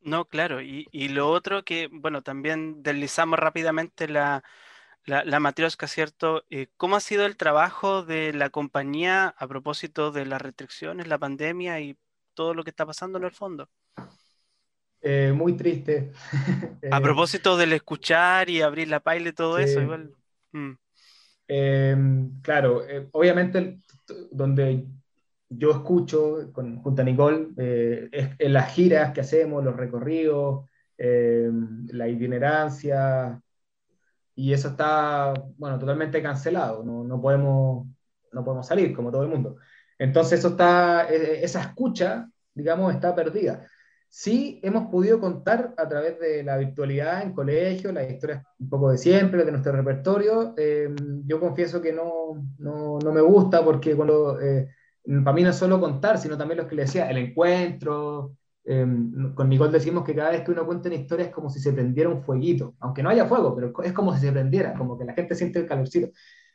No, 0.00 0.24
claro. 0.26 0.60
Y, 0.62 0.88
y 0.90 1.08
lo 1.08 1.30
otro 1.30 1.64
que, 1.64 1.88
bueno, 1.92 2.22
también 2.22 2.82
deslizamos 2.82 3.38
rápidamente 3.38 4.08
la, 4.08 4.42
la, 5.04 5.24
la 5.24 5.40
Matrioska, 5.40 5.86
¿cierto? 5.88 6.44
Eh, 6.50 6.68
¿Cómo 6.76 6.96
ha 6.96 7.00
sido 7.00 7.26
el 7.26 7.36
trabajo 7.36 8.04
de 8.04 8.32
la 8.32 8.50
compañía 8.50 9.28
a 9.36 9.46
propósito 9.48 10.12
de 10.12 10.26
las 10.26 10.42
restricciones, 10.42 11.08
la 11.08 11.18
pandemia 11.18 11.80
y 11.80 11.98
todo 12.34 12.54
lo 12.54 12.64
que 12.64 12.70
está 12.70 12.86
pasando 12.86 13.18
en 13.18 13.24
el 13.24 13.32
fondo? 13.32 13.68
Eh, 15.02 15.32
muy 15.34 15.54
triste. 15.56 16.12
a 16.90 16.98
eh, 16.98 17.02
propósito 17.02 17.56
del 17.56 17.72
escuchar 17.72 18.48
y 18.48 18.62
abrir 18.62 18.88
la 18.88 19.00
paila 19.00 19.30
y 19.30 19.32
todo 19.32 19.58
eso, 19.58 19.80
igual. 19.80 20.14
Mm. 20.52 22.40
claro, 22.42 22.82
obviamente 23.12 23.78
donde 24.30 24.86
yo 25.48 25.70
escucho 25.70 26.52
con, 26.52 26.76
junto 26.82 27.02
a 27.02 27.04
Nicole 27.04 27.48
en 27.56 28.52
las 28.52 28.72
giras 28.72 29.12
que 29.12 29.22
hacemos, 29.22 29.64
los 29.64 29.76
recorridos, 29.76 30.66
la 30.98 32.08
itinerancia, 32.08 33.42
y 34.34 34.52
eso 34.52 34.68
está, 34.68 35.34
bueno, 35.56 35.78
totalmente 35.78 36.22
cancelado, 36.22 36.82
no, 36.82 37.04
no, 37.04 37.20
podemos, 37.20 37.86
no 38.32 38.44
podemos 38.44 38.66
salir 38.66 38.94
como 38.94 39.10
todo 39.10 39.22
el 39.22 39.28
mundo. 39.28 39.56
Entonces 39.98 40.38
eso 40.38 40.48
está, 40.48 41.08
e, 41.10 41.16
e, 41.16 41.44
esa 41.44 41.60
escucha, 41.60 42.28
digamos, 42.54 42.94
está 42.94 43.14
perdida. 43.14 43.66
Sí 44.14 44.60
hemos 44.62 44.90
podido 44.90 45.18
contar 45.20 45.74
a 45.78 45.88
través 45.88 46.18
de 46.20 46.42
la 46.42 46.58
virtualidad 46.58 47.22
en 47.22 47.32
colegio, 47.32 47.92
las 47.92 48.10
historias 48.10 48.44
un 48.58 48.68
poco 48.68 48.90
de 48.90 48.98
siempre, 48.98 49.44
de 49.44 49.50
nuestro 49.52 49.72
repertorio. 49.72 50.54
Em, 50.58 50.94
yo 51.26 51.40
confieso 51.40 51.80
que 51.80 51.92
no, 51.92 52.34
no, 52.58 52.98
no, 52.98 53.12
me 53.12 53.22
gusta 53.22 53.64
porque 53.64 53.96
cuando, 53.96 54.38
eh, 54.40 54.68
para 55.24 55.32
mí 55.34 55.42
no 55.42 55.50
es 55.50 55.56
solo 55.56 55.80
contar, 55.80 56.18
sino 56.18 56.36
también 56.36 56.58
lo 56.58 56.68
que 56.68 56.76
le 56.76 56.82
decía, 56.82 57.10
el 57.10 57.16
encuentro, 57.18 58.36
Em, 58.64 59.34
con 59.34 59.48
Nicole 59.48 59.72
decimos 59.72 60.04
que 60.04 60.14
cada 60.14 60.30
vez 60.30 60.42
que 60.42 60.52
uno 60.52 60.64
cuenta 60.64 60.88
una 60.88 60.96
historia 60.96 61.26
es 61.26 61.32
como 61.32 61.50
si 61.50 61.58
se 61.58 61.72
prendiera 61.72 62.08
un 62.08 62.22
fueguito, 62.22 62.76
aunque 62.78 63.02
no 63.02 63.08
haya 63.08 63.26
fuego, 63.26 63.54
pero 63.56 63.72
es 63.82 63.92
como 63.92 64.14
si 64.14 64.20
se 64.20 64.32
prendiera, 64.32 64.74
como 64.74 64.96
que 64.96 65.04
la 65.04 65.14
gente 65.14 65.34
siente 65.34 65.58
el 65.58 65.66
calorcito. 65.66 66.10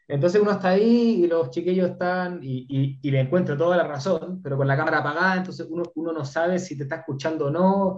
Entonces 0.08 0.42
uno 0.42 0.52
está 0.52 0.70
ahí 0.70 1.24
y 1.24 1.28
los 1.28 1.50
chiquillos 1.52 1.92
están 1.92 2.40
y, 2.42 3.00
y, 3.02 3.12
le 3.12 3.20
encuentro 3.20 3.58
toda 3.58 3.76
la 3.76 3.84
razón, 3.86 4.42
pero 4.42 4.56
con 4.56 4.68
la 4.68 4.78
cámara 4.78 5.00
apagada, 5.00 5.36
entonces 5.36 5.68
uno, 5.70 5.84
uno, 5.96 6.14
no 6.14 6.24
sabe 6.24 6.60
si 6.60 6.78
te 6.78 6.84
está 6.84 6.98
escuchando 6.98 7.48
o 7.48 7.52
no. 7.52 7.98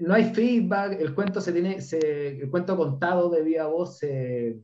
No 0.00 0.14
hay 0.14 0.32
feedback, 0.34 1.00
el 1.00 1.14
cuento, 1.14 1.40
se 1.40 1.52
tiene, 1.52 1.80
se, 1.80 2.40
el 2.40 2.50
cuento 2.50 2.76
contado 2.76 3.30
de 3.30 3.42
viva 3.42 3.66
voz 3.66 3.98
se, 3.98 4.60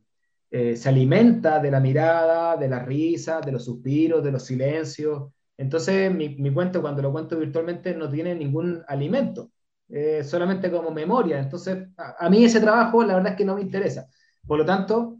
eh, 0.50 0.76
se 0.76 0.88
alimenta 0.88 1.58
de 1.60 1.70
la 1.70 1.80
mirada, 1.80 2.56
de 2.58 2.68
la 2.68 2.80
risa, 2.80 3.40
de 3.40 3.52
los 3.52 3.64
suspiros, 3.64 4.22
de 4.22 4.32
los 4.32 4.44
silencios. 4.44 5.32
Entonces, 5.56 6.14
mi, 6.14 6.36
mi, 6.36 6.52
cuento, 6.52 6.82
cuando 6.82 7.02
lo 7.02 7.10
cuento 7.12 7.38
virtualmente, 7.38 7.94
no 7.94 8.10
tiene 8.10 8.34
ningún 8.34 8.82
alimento, 8.86 9.50
eh, 9.88 10.22
solamente 10.24 10.70
como 10.70 10.90
memoria. 10.90 11.38
Entonces, 11.38 11.88
a, 11.96 12.28
mí 12.28 12.44
ese 12.44 12.60
trabajo, 12.60 13.02
la 13.02 13.14
verdad 13.14 13.32
es 13.32 13.38
que 13.38 13.44
no 13.44 13.54
me 13.54 13.62
interesa. 13.62 14.06
Por 14.46 14.58
lo 14.58 14.66
tanto, 14.66 15.18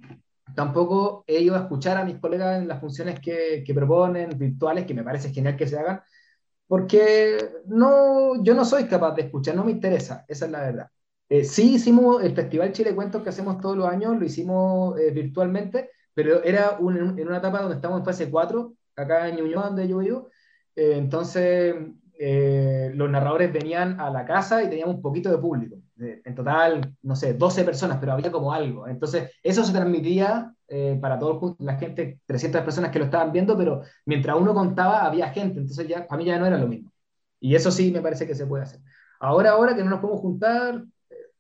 tampoco 0.55 1.25
he 1.27 1.41
ido 1.41 1.55
a 1.57 1.61
escuchar 1.61 1.97
a 1.97 2.05
mis 2.05 2.19
colegas 2.19 2.61
en 2.61 2.69
las 2.69 2.81
funciones 2.81 3.21
que, 3.21 3.65
proponen, 3.75 4.39
virtuales, 4.39 4.87
que 4.87 4.95
me 4.95 5.05
parece 5.05 5.33
genial 5.33 5.57
que 5.57 5.67
se 5.67 5.79
hagan, 5.79 6.03
porque 6.67 7.39
no, 7.67 8.43
yo 8.43 8.55
no 8.55 8.65
soy 8.65 8.87
capaz 8.87 9.15
de 9.15 9.23
escuchar, 9.23 9.55
no 9.57 9.65
me 9.65 9.73
interesa, 9.73 10.25
esa 10.29 10.47
es 10.47 10.51
la 10.51 10.61
verdad. 10.61 10.89
Eh, 11.29 11.45
sí 11.45 11.75
hicimos 11.75 12.23
el 12.23 12.35
Festival 12.35 12.73
Chile 12.73 12.95
Cuentos 12.95 13.23
que 13.23 13.31
hacemos 13.31 13.61
todos 13.61 13.77
los 13.77 13.87
años, 13.89 14.19
lo 14.19 14.25
hicimos 14.25 14.99
eh, 15.01 15.11
virtualmente, 15.11 15.91
pero 16.15 16.43
era 16.45 16.79
en 16.81 17.27
una 17.29 17.39
etapa 17.39 17.61
donde 17.63 17.77
estamos 17.77 18.01
en 18.01 18.05
fase 18.05 18.31
4 18.31 18.75
acá 18.97 19.29
en 19.29 19.37
Ñuñoa, 19.37 19.67
donde 19.67 19.89
yo 19.89 19.99
vivo. 19.99 20.29
Eh, 20.77 20.95
entonces, 20.97 21.75
los 22.95 23.11
narradores 23.11 23.53
venían 23.53 24.01
a 24.01 24.11
la 24.11 24.25
casa 24.25 24.63
y 24.63 24.69
teníamos 24.69 24.97
un 24.97 25.03
poquito 25.03 25.31
de 25.31 25.39
público. 25.39 25.82
En 25.99 26.35
total, 26.35 26.95
no 27.03 27.17
sé, 27.17 27.35
12 27.35 27.65
personas, 27.65 27.99
pero 28.01 28.13
había 28.13 28.33
como 28.33 28.53
algo. 28.53 28.89
Entonces, 28.89 29.31
eso 29.43 29.65
se 29.65 29.73
transmitía 29.73 30.55
eh, 30.69 30.99
para 31.01 31.19
toda 31.19 31.55
la 31.59 31.77
gente, 31.77 32.21
300 32.27 32.63
personas 32.63 32.91
que 32.91 32.99
lo 32.99 33.07
estaban 33.07 33.33
viendo, 33.33 33.57
pero 33.57 33.83
mientras 34.07 34.37
uno 34.37 34.55
contaba, 34.55 35.05
había 35.05 35.31
gente. 35.31 35.61
Entonces, 35.61 35.87
ya, 35.89 36.07
para 36.07 36.19
mí 36.19 36.25
ya 36.25 36.39
no 36.39 36.47
era 36.47 36.59
lo 36.59 36.69
mismo. 36.69 36.93
Y 37.41 37.55
eso 37.55 37.71
sí 37.71 37.91
me 37.91 38.01
parece 38.01 38.27
que 38.27 38.35
se 38.35 38.47
puede 38.47 38.65
hacer. 38.65 38.81
Ahora, 39.21 39.51
ahora 39.51 39.75
que 39.75 39.85
no 39.85 39.91
nos 39.91 40.01
podemos 40.01 40.21
juntar, 40.21 40.85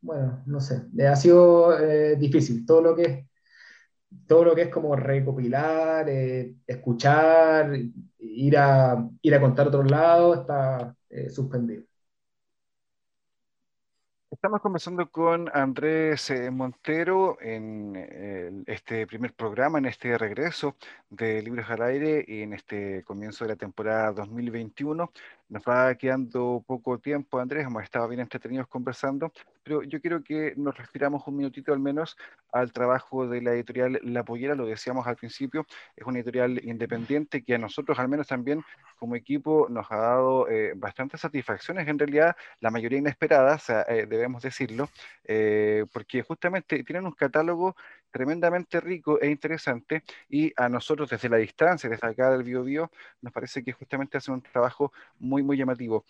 bueno, 0.01 0.43
no 0.47 0.61
sé, 0.61 0.83
ha 1.09 1.17
sido 1.17 1.77
difícil. 2.17 2.67
Todo 2.67 2.83
lo 2.83 2.97
que 2.97 3.27
todo 4.27 4.45
lo 4.45 4.55
que 4.55 4.63
es 4.63 4.69
como 4.69 4.95
recopilar, 4.97 6.09
eh, 6.09 6.55
escuchar, 6.67 7.73
ir 8.19 8.57
a, 8.59 9.09
ir 9.23 9.35
a 9.35 9.41
contar 9.41 9.67
a 9.67 9.69
otros 9.69 9.91
lados, 9.91 10.41
está 10.41 10.95
eh, 11.11 11.31
suspendido. 11.31 11.85
Estamos 14.43 14.61
conversando 14.61 15.09
con 15.09 15.49
Andrés 15.55 16.29
eh, 16.31 16.51
Montero 16.51 17.39
en 17.41 18.65
este 18.67 19.07
primer 19.07 19.35
programa, 19.35 19.79
en 19.79 19.87
este 19.87 20.19
regreso 20.19 20.75
de 21.11 21.41
Libros 21.43 21.71
al 21.71 21.83
Aire 21.83 22.25
y 22.27 22.43
en 22.43 22.53
este 22.53 23.05
comienzo 23.05 23.45
de 23.45 23.51
la 23.51 23.57
temporada 23.57 24.11
2021. 24.11 25.13
Nos 25.53 25.65
va 25.65 25.95
quedando 25.97 26.65
poco 26.67 26.99
tiempo, 26.99 27.39
Andrés, 27.39 27.67
hemos 27.67 27.83
estado 27.83 28.09
bien 28.09 28.23
entretenidos 28.23 28.67
conversando, 28.69 29.31
pero 29.63 29.83
yo 29.83 30.01
quiero 30.01 30.25
que 30.25 30.55
nos 30.57 30.75
respiramos 30.79 31.27
un 31.27 31.37
minutito 31.37 31.75
al 31.75 31.79
menos 31.79 32.17
al 32.53 32.73
trabajo 32.73 33.29
de 33.29 33.43
la 33.43 33.53
editorial 33.53 34.01
La 34.03 34.25
Pollera, 34.25 34.55
lo 34.55 34.65
decíamos 34.65 35.07
al 35.07 35.17
principio, 35.17 35.67
es 35.95 36.07
una 36.07 36.21
editorial 36.21 36.59
independiente 36.65 37.45
que 37.45 37.55
a 37.55 37.59
nosotros 37.59 37.99
al 37.99 38.09
menos 38.09 38.29
también 38.29 38.65
como 38.99 39.15
equipo 39.15 39.67
nos 39.69 39.93
ha 39.93 39.97
dado 39.97 40.49
eh, 40.49 40.73
bastantes 40.75 41.21
satisfacciones, 41.21 41.87
en 41.87 41.99
realidad 41.99 42.35
la 42.61 42.71
mayoría 42.71 43.01
inesperadas, 43.01 43.69
eh, 43.69 44.07
debemos 44.09 44.43
decirlo, 44.43 44.89
eh, 45.25 45.85
porque 45.93 46.23
justamente 46.23 46.83
tienen 46.83 47.05
un 47.05 47.13
catálogo 47.13 47.77
tremendamente 48.13 48.81
rico 48.81 49.21
e 49.21 49.29
interesante 49.31 50.05
y 50.29 50.53
a 50.57 50.69
nosotros 50.69 51.11
desde 51.11 51.29
la 51.29 51.39
distancia, 51.39 51.91
desde 51.91 52.07
acá 52.07 52.31
del 52.31 52.45
Bio, 52.45 52.91
nos 53.21 53.33
parece 53.33 53.65
que 53.65 53.73
justamente 53.73 54.19
hacen 54.19 54.35
un 54.35 54.43
trabajo 54.43 54.93
muy, 55.19 55.43
muy 55.43 55.57
llamativo. 55.57 56.05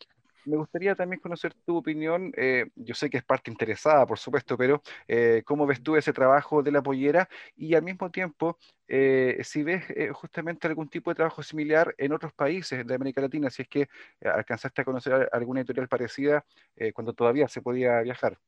Me 0.44 0.56
gustaría 0.56 0.96
también 0.96 1.20
conocer 1.20 1.54
tu 1.64 1.76
opinión, 1.76 2.32
eh, 2.36 2.66
yo 2.74 2.94
sé 2.96 3.08
que 3.08 3.18
es 3.18 3.24
parte 3.24 3.48
interesada, 3.48 4.04
por 4.06 4.18
supuesto, 4.18 4.56
pero 4.58 4.82
eh, 5.06 5.42
¿cómo 5.46 5.66
ves 5.66 5.80
tú 5.80 5.94
ese 5.96 6.12
trabajo 6.12 6.64
de 6.64 6.72
la 6.72 6.82
pollera? 6.82 7.28
Y 7.56 7.74
al 7.76 7.82
mismo 7.84 8.10
tiempo, 8.10 8.58
eh, 8.88 9.38
si 9.44 9.62
ves 9.62 9.84
justamente 10.12 10.66
algún 10.66 10.88
tipo 10.88 11.10
de 11.10 11.14
trabajo 11.14 11.44
similar 11.44 11.94
en 11.96 12.12
otros 12.12 12.32
países 12.32 12.84
de 12.84 12.94
América 12.94 13.20
Latina, 13.20 13.50
si 13.50 13.62
es 13.62 13.68
que 13.68 13.88
alcanzaste 14.20 14.82
a 14.82 14.84
conocer 14.84 15.28
alguna 15.32 15.60
editorial 15.60 15.88
parecida 15.88 16.44
cuando 16.92 17.12
todavía 17.12 17.46
se 17.48 17.62
podía 17.62 18.00
viajar. 18.00 18.38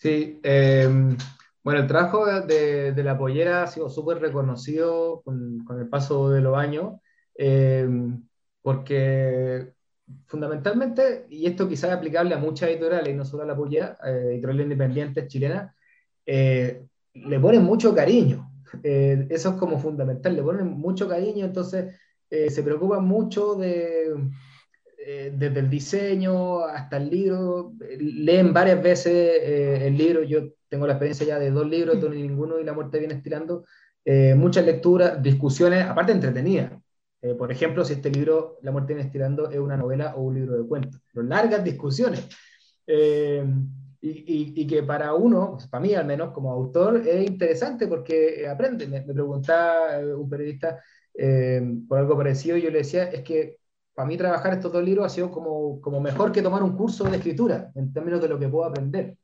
Sí, 0.00 0.40
em, 0.42 1.14
bueno, 1.62 1.80
el 1.80 1.86
trabajo 1.86 2.24
de, 2.24 2.94
la 3.04 3.18
pollera 3.18 3.64
ha 3.64 3.66
sido 3.66 3.90
súper 3.90 4.18
reconocido 4.18 5.20
con, 5.22 5.66
el 5.78 5.88
paso 5.88 6.30
de 6.30 6.40
los 6.40 6.56
años, 6.56 6.94
em, 7.34 8.26
porque 8.62 9.74
fundamentalmente, 10.26 11.26
y 11.28 11.46
esto 11.46 11.68
quizás 11.68 11.90
es 11.90 11.96
aplicable 11.96 12.34
a 12.34 12.38
muchas 12.38 12.70
editoriales, 12.70 13.14
no 13.14 13.26
solo 13.26 13.42
a 13.42 13.46
la 13.46 13.56
pollera, 13.56 13.98
eh, 14.06 14.30
editoriales 14.32 14.64
independientes 14.64 15.28
chilenas, 15.28 15.74
eh, 16.24 16.86
le 17.14 17.40
ponen 17.40 17.62
mucho 17.62 17.94
cariño. 17.94 18.50
Eh, 18.82 19.26
eso 19.28 19.50
es 19.50 19.54
como 19.56 19.78
fundamental, 19.78 20.34
le 20.34 20.42
ponen 20.42 20.66
mucho 20.66 21.08
cariño, 21.08 21.44
entonces 21.44 21.94
se 22.30 22.62
preocupan 22.62 23.04
mucho 23.04 23.56
de 23.56 24.14
eh, 25.02 25.32
desde 25.34 25.60
el 25.60 25.70
diseño 25.70 26.60
hasta 26.64 26.98
el 26.98 27.08
libro, 27.08 27.72
leen 27.98 28.52
varias 28.52 28.82
veces 28.82 29.12
eh, 29.42 29.86
el 29.86 29.96
libro, 29.96 30.22
yo 30.22 30.42
tengo 30.68 30.86
la 30.86 30.92
experiencia 30.92 31.26
ya 31.26 31.38
de 31.38 31.50
dos 31.50 31.66
libros, 31.66 31.98
Tony 31.98 32.20
Ninguno 32.20 32.60
y 32.60 32.64
La 32.64 32.74
Muerte 32.74 32.98
viene 32.98 33.14
estirando, 33.14 33.64
eh, 34.04 34.34
muchas 34.34 34.66
lecturas, 34.66 35.22
discusiones, 35.22 35.86
aparte 35.86 36.12
entretenidas. 36.12 36.72
por 37.38 37.50
ejemplo, 37.52 37.84
si 37.84 37.94
este 37.94 38.10
libro, 38.10 38.58
La 38.62 38.72
Muerte 38.72 38.94
viene 38.94 39.06
estirando, 39.06 39.50
es 39.50 39.58
una 39.58 39.76
novela 39.76 40.14
o 40.16 40.22
un 40.22 40.34
libro 40.34 40.58
de 40.58 40.68
cuentos, 40.68 41.00
pero 41.12 41.26
largas 41.26 41.64
discusiones. 41.64 42.28
Y, 44.02 44.60
y, 44.62 44.66
que 44.66 44.82
para 44.82 45.14
uno, 45.14 45.58
para 45.70 45.82
mí 45.82 45.94
al 45.94 46.06
menos 46.06 46.32
como 46.32 46.50
autor, 46.50 47.06
es 47.06 47.26
interesante 47.28 47.86
porque 47.86 48.46
aprende. 48.48 48.86
Me, 48.86 49.04
me 49.04 49.12
preguntaba 49.14 49.98
un 50.16 50.28
periodista 50.28 50.82
por 51.88 51.98
algo 51.98 52.16
parecido 52.16 52.56
y 52.56 52.62
yo 52.62 52.70
le 52.70 52.78
decía, 52.78 53.04
es 53.04 53.22
que 53.22 53.59
para 53.94 54.08
mí 54.08 54.16
trabajar 54.16 54.54
estos 54.54 54.72
dos 54.72 54.82
libros 54.82 55.06
ha 55.06 55.08
sido 55.08 55.30
como, 55.30 55.80
como 55.80 56.00
mejor 56.00 56.32
que 56.32 56.42
tomar 56.42 56.62
un 56.62 56.76
curso 56.76 57.04
de 57.04 57.16
escritura, 57.16 57.70
en 57.74 57.92
términos 57.92 58.20
de 58.20 58.28
lo 58.28 58.38
que 58.38 58.48
puedo 58.48 58.64
aprender. 58.64 59.16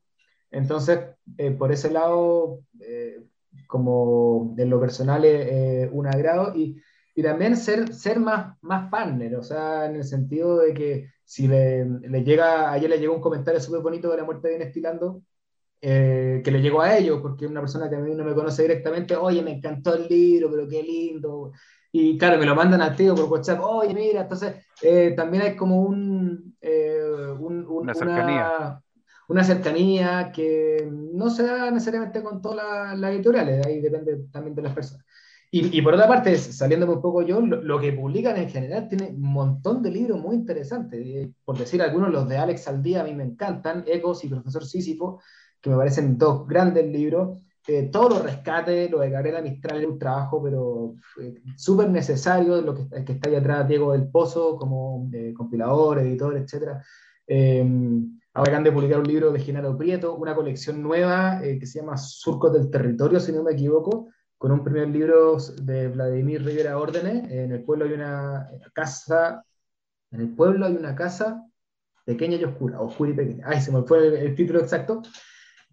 Entonces, 0.50 1.00
eh, 1.38 1.50
por 1.52 1.72
ese 1.72 1.90
lado, 1.90 2.60
eh, 2.80 3.22
como 3.66 4.52
de 4.54 4.66
lo 4.66 4.80
personal 4.80 5.24
es 5.24 5.88
un 5.92 6.06
agrado 6.06 6.54
y, 6.54 6.80
y, 7.14 7.22
también 7.22 7.56
ser, 7.56 7.92
ser 7.94 8.20
más, 8.20 8.56
más 8.60 8.90
partner, 8.90 9.36
o 9.36 9.42
sea, 9.42 9.86
en 9.86 9.96
el 9.96 10.04
sentido 10.04 10.58
de 10.58 10.74
que 10.74 11.10
si 11.24 11.48
le, 11.48 11.84
le 11.84 12.22
llega, 12.22 12.70
ayer 12.70 12.88
le 12.88 12.98
llegó 12.98 13.14
un 13.14 13.20
comentario 13.20 13.60
súper 13.60 13.80
bonito 13.80 14.10
de 14.10 14.18
la 14.18 14.24
muerte 14.24 14.48
de 14.48 14.62
Estilando, 14.62 15.22
eh, 15.80 16.40
que 16.44 16.50
le 16.50 16.62
llegó 16.62 16.80
a 16.80 16.96
ellos, 16.96 17.20
porque 17.20 17.46
una 17.46 17.60
persona 17.60 17.88
que 17.88 17.96
a 17.96 18.00
mí 18.00 18.14
no 18.14 18.24
me 18.24 18.34
conoce 18.34 18.62
directamente, 18.62 19.16
oye, 19.16 19.42
me 19.42 19.52
encantó 19.52 19.94
el 19.94 20.06
libro, 20.08 20.50
pero 20.50 20.68
qué 20.68 20.82
lindo, 20.82 21.52
y 21.98 22.18
claro, 22.18 22.38
me 22.38 22.44
lo 22.44 22.54
mandan 22.54 22.82
a 22.82 22.94
tío 22.94 23.14
por 23.14 23.24
WhatsApp, 23.24 23.58
oye, 23.62 23.94
mira, 23.94 24.20
entonces 24.20 24.56
eh, 24.82 25.14
también 25.16 25.42
hay 25.44 25.56
como 25.56 25.80
un, 25.80 26.54
eh, 26.60 27.00
una, 27.38 27.94
cercanía. 27.94 28.82
Una, 29.28 29.42
cercanía 29.42 30.30
que 30.30 30.86
no 30.90 31.30
se 31.30 31.44
da 31.44 31.70
necesariamente 31.70 32.22
con 32.22 32.42
todas 32.42 32.98
las, 32.98 33.12
editoriales, 33.12 33.66
ahí 33.66 33.80
depende 33.80 34.26
también 34.30 34.54
de 34.54 34.62
las 34.62 34.74
personas. 34.74 35.06
Y, 35.50 35.78
y 35.78 35.80
por 35.80 35.94
otra 35.94 36.06
parte, 36.06 36.36
saliéndome 36.36 36.92
un 36.92 37.00
poco 37.00 37.22
yo, 37.22 37.40
lo, 37.40 37.80
que 37.80 37.94
publican 37.94 38.36
en 38.36 38.50
general 38.50 38.88
tiene 38.88 39.08
un 39.08 39.32
montón 39.32 39.82
de 39.82 39.90
libros 39.90 40.20
muy 40.20 40.34
interesantes. 40.34 41.30
Por 41.46 41.56
decir 41.56 41.80
algunos, 41.80 42.10
los 42.10 42.28
de 42.28 42.36
Alex 42.36 42.68
Aldía 42.68 43.00
a 43.00 43.04
mí 43.04 43.14
me 43.14 43.24
encantan, 43.24 43.84
Ecos 43.86 44.22
y 44.22 44.28
Profesor 44.28 44.66
Sísifo, 44.66 45.22
que 45.66 45.70
me 45.70 45.76
parecen 45.78 46.16
dos 46.16 46.46
grandes 46.46 46.86
libros. 46.86 47.42
eh, 47.66 47.88
todo 47.90 48.10
lo 48.10 48.22
rescate, 48.22 48.88
lo 48.88 49.00
de 49.00 49.10
Gabriela 49.10 49.42
Mistral 49.42 49.80
es 49.80 49.88
un 49.88 49.98
trabajo, 49.98 50.40
pero 50.40 50.94
eh, 51.20 51.34
súper 51.56 51.90
necesario, 51.90 52.60
lo 52.62 52.72
que, 52.72 52.82
está 53.12 53.28
ahí 53.28 53.34
atrás, 53.34 53.66
Diego 53.66 53.90
del 53.92 54.08
Pozo, 54.08 54.56
como 54.56 55.10
eh, 55.12 55.34
compilador, 55.36 55.98
editor, 55.98 56.36
etc. 56.36 56.78
ahora 58.32 58.50
acaban 58.50 58.62
de 58.62 58.70
publicar 58.70 59.00
un 59.00 59.08
libro 59.08 59.32
de 59.32 59.40
Genaro 59.40 59.76
Prieto, 59.76 60.14
una 60.14 60.36
colección 60.36 60.80
nueva 60.80 61.40
que 61.40 61.66
se 61.66 61.80
llama 61.80 61.96
Surcos 61.96 62.52
del 62.52 62.70
Territorio, 62.70 63.18
si 63.18 63.32
no 63.32 63.42
me 63.42 63.52
equivoco, 63.52 64.08
con 64.38 64.52
un 64.52 64.62
primer 64.62 64.88
libro 64.88 65.38
de 65.62 65.88
Vladimir 65.88 66.44
Rivera 66.44 66.78
Órdenes. 66.78 67.28
En 67.28 67.50
el 67.50 67.64
pueblo 67.64 67.86
hay 67.86 67.92
una 67.94 68.48
casa, 68.72 69.44
en 70.12 70.20
el 70.20 70.28
pueblo 70.28 70.66
hay 70.66 70.76
una 70.76 70.94
casa 70.94 71.42
pequeña 72.04 72.36
y 72.36 72.44
oscura, 72.44 72.80
oscura 72.80 73.10
y 73.10 73.14
pequeña. 73.14 73.44
Ay, 73.48 73.60
se 73.60 73.72
me 73.72 73.82
fue 73.82 74.24
el 74.24 74.36
título 74.36 74.60
exacto 74.60 75.02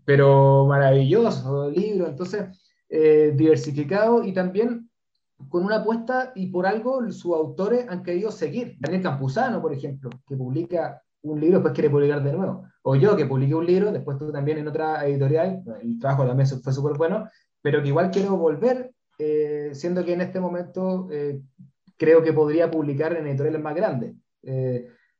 pero 0.05 0.65
maravilloso 0.65 1.69
libro, 1.69 2.07
entonces 2.07 2.45
eh, 2.89 3.33
diversificado 3.35 4.23
y 4.23 4.33
también 4.33 4.89
con 5.49 5.65
una 5.65 5.77
apuesta 5.77 6.31
y 6.35 6.47
por 6.47 6.65
algo 6.65 7.11
sus 7.11 7.33
autores 7.33 7.87
han 7.89 8.03
querido 8.03 8.31
seguir. 8.31 8.75
Daniel 8.79 9.01
Campuzano, 9.01 9.61
por 9.61 9.73
ejemplo, 9.73 10.09
que 10.27 10.35
publica 10.35 11.01
un 11.23 11.39
libro, 11.39 11.57
después 11.57 11.73
quiere 11.73 11.89
publicar 11.89 12.23
de 12.23 12.33
nuevo. 12.33 12.65
O 12.83 12.95
yo, 12.95 13.15
que 13.15 13.25
publiqué 13.25 13.55
un 13.55 13.65
libro, 13.65 13.91
después 13.91 14.17
tú 14.17 14.31
también 14.31 14.57
en 14.57 14.67
otra 14.67 15.05
editorial, 15.07 15.63
el 15.81 15.99
trabajo 15.99 16.25
también 16.25 16.47
fue 16.47 16.73
súper 16.73 16.97
bueno, 16.97 17.29
pero 17.61 17.81
que 17.81 17.87
igual 17.87 18.11
quiero 18.11 18.37
volver, 18.37 18.93
eh, 19.17 19.71
siendo 19.73 20.03
que 20.03 20.13
en 20.13 20.21
este 20.21 20.39
momento 20.39 21.07
eh, 21.11 21.41
creo 21.97 22.21
que 22.21 22.33
podría 22.33 22.69
publicar 22.69 23.15
en 23.15 23.27
editoriales 23.27 23.61
más 23.61 23.75
grandes, 23.75 24.15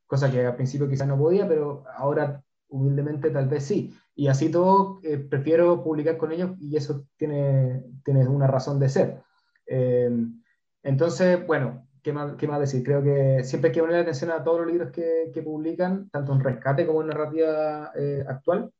cosa 0.06 0.30
que 0.30 0.46
al 0.46 0.54
principio 0.54 0.88
quizás 0.88 1.08
no 1.08 1.18
podía, 1.18 1.48
pero 1.48 1.84
ahora 1.96 2.42
humildemente 2.68 3.30
tal 3.30 3.48
vez 3.48 3.64
sí. 3.64 3.94
Y 4.14 4.28
así 4.28 4.50
todo, 4.50 5.00
eh, 5.02 5.18
prefiero 5.18 5.82
publicar 5.82 6.16
con 6.16 6.30
ellos 6.32 6.52
y 6.60 6.76
eso 6.76 7.06
tiene, 7.16 7.82
tiene 8.04 8.28
una 8.28 8.46
razón 8.46 8.78
de 8.78 8.88
ser. 8.88 9.22
Eh, 9.66 10.10
entonces, 10.82 11.44
bueno, 11.46 11.88
¿qué 12.02 12.12
más, 12.12 12.34
¿qué 12.36 12.46
más, 12.46 12.60
decir? 12.60 12.84
Creo 12.84 13.02
que 13.02 13.42
siempre 13.42 13.70
hay 13.70 13.74
que 13.74 13.80
poner 13.80 14.00
atención 14.00 14.30
a 14.30 14.44
todos 14.44 14.60
los 14.60 14.68
libros 14.68 14.92
que, 14.92 15.30
que 15.32 15.42
publican, 15.42 16.08
tanto 16.10 16.32
en 16.32 16.40
rescate 16.40 16.86
como 16.86 17.02
en 17.02 17.08
narrativa 17.08 17.90
eh, 17.96 18.24
actual. 18.28 18.70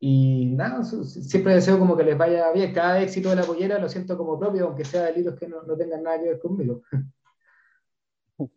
Y 0.00 0.46
nada, 0.46 0.82
siempre 0.84 1.54
deseo 1.54 1.78
como 1.78 1.96
que 1.96 2.04
les 2.04 2.18
vaya 2.18 2.52
bien. 2.52 2.74
Cada 2.74 3.00
éxito 3.00 3.30
de 3.30 3.36
la 3.36 3.44
pollera 3.44 3.78
lo 3.78 3.88
siento 3.88 4.18
como 4.18 4.38
propio, 4.38 4.66
aunque 4.66 4.84
sea 4.84 5.04
de 5.04 5.14
libros 5.14 5.38
que 5.38 5.48
no, 5.48 5.62
no 5.62 5.76
tengan 5.76 6.02
nada 6.02 6.18
que 6.20 6.28
ver 6.28 6.38
conmigo. 6.38 6.82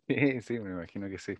Sí, 0.08 0.40
sí, 0.40 0.58
me 0.58 0.72
imagino 0.72 1.08
que 1.08 1.18
sí. 1.20 1.34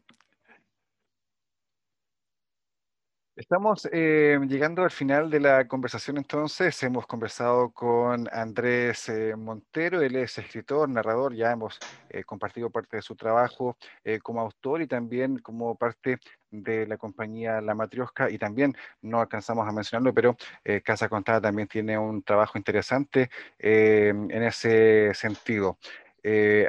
Estamos 3.39 3.89
eh, 3.93 4.37
llegando 4.49 4.83
al 4.83 4.91
final 4.91 5.31
de 5.31 5.39
la 5.39 5.69
conversación 5.69 6.17
entonces. 6.17 6.83
Hemos 6.83 7.07
conversado 7.07 7.71
con 7.71 8.29
Andrés 8.33 9.09
eh, 9.09 9.37
Montero, 9.37 10.03
él 10.03 10.17
es 10.17 10.39
escritor, 10.39 10.89
narrador, 10.89 11.37
ya 11.37 11.53
hemos 11.53 11.79
eh, 12.11 12.25
compartido 12.25 12.69
parte 12.69 12.97
de 12.97 13.03
su 13.03 13.15
trabajo 13.15 13.77
como 14.25 14.41
autor 14.41 14.83
y 14.83 14.89
también 14.89 15.39
como 15.39 15.77
parte 15.77 16.19
de 16.51 16.85
la 16.89 16.97
compañía 16.97 17.61
La 17.61 17.77
Matriosca 17.77 18.29
y 18.29 18.39
también 18.39 18.75
no 19.03 19.21
alcanzamos 19.21 19.69
a 19.69 19.73
mencionarlo, 19.73 20.13
pero 20.13 20.37
Casa 20.83 21.09
Contada 21.09 21.41
también 21.41 21.69
tiene 21.69 21.97
un 21.97 22.23
trabajo 22.25 22.59
interesante 22.59 23.31
en 23.59 24.43
ese 24.43 25.15
sentido. 25.15 25.79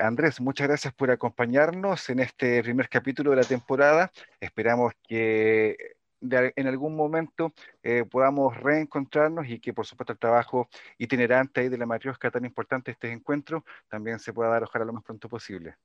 Andrés, 0.02 0.40
muchas 0.40 0.68
gracias 0.68 0.94
por 0.94 1.10
acompañarnos 1.10 2.10
en 2.10 2.20
este 2.20 2.62
primer 2.62 2.90
capítulo 2.90 3.32
de 3.32 3.38
la 3.38 3.44
temporada. 3.44 4.12
Esperamos 4.40 4.94
que 5.08 5.99
en 6.22 6.68
algún 6.68 6.96
momento 6.96 7.54
eh, 7.84 8.04
podamos 8.10 8.58
reencontrarnos 8.58 9.48
y 9.48 9.60
que 9.60 9.74
por 9.74 9.86
supuesto 9.86 10.14
el 10.14 10.20
trabajo 10.20 10.68
itinerante 10.98 11.62
ahí 11.62 11.70
de 11.70 11.78
la 11.78 11.86
matriosca 11.86 12.30
tan 12.30 12.46
importante 12.46 12.92
este 12.92 13.12
encuentro 13.12 13.64
también 13.88 14.20
se 14.20 14.34
pueda 14.34 14.50
dar 14.50 14.64
ojalá 14.64 14.86
lo 14.86 14.94
más 14.94 15.04
pronto 15.04 15.30
posible. 15.30 15.76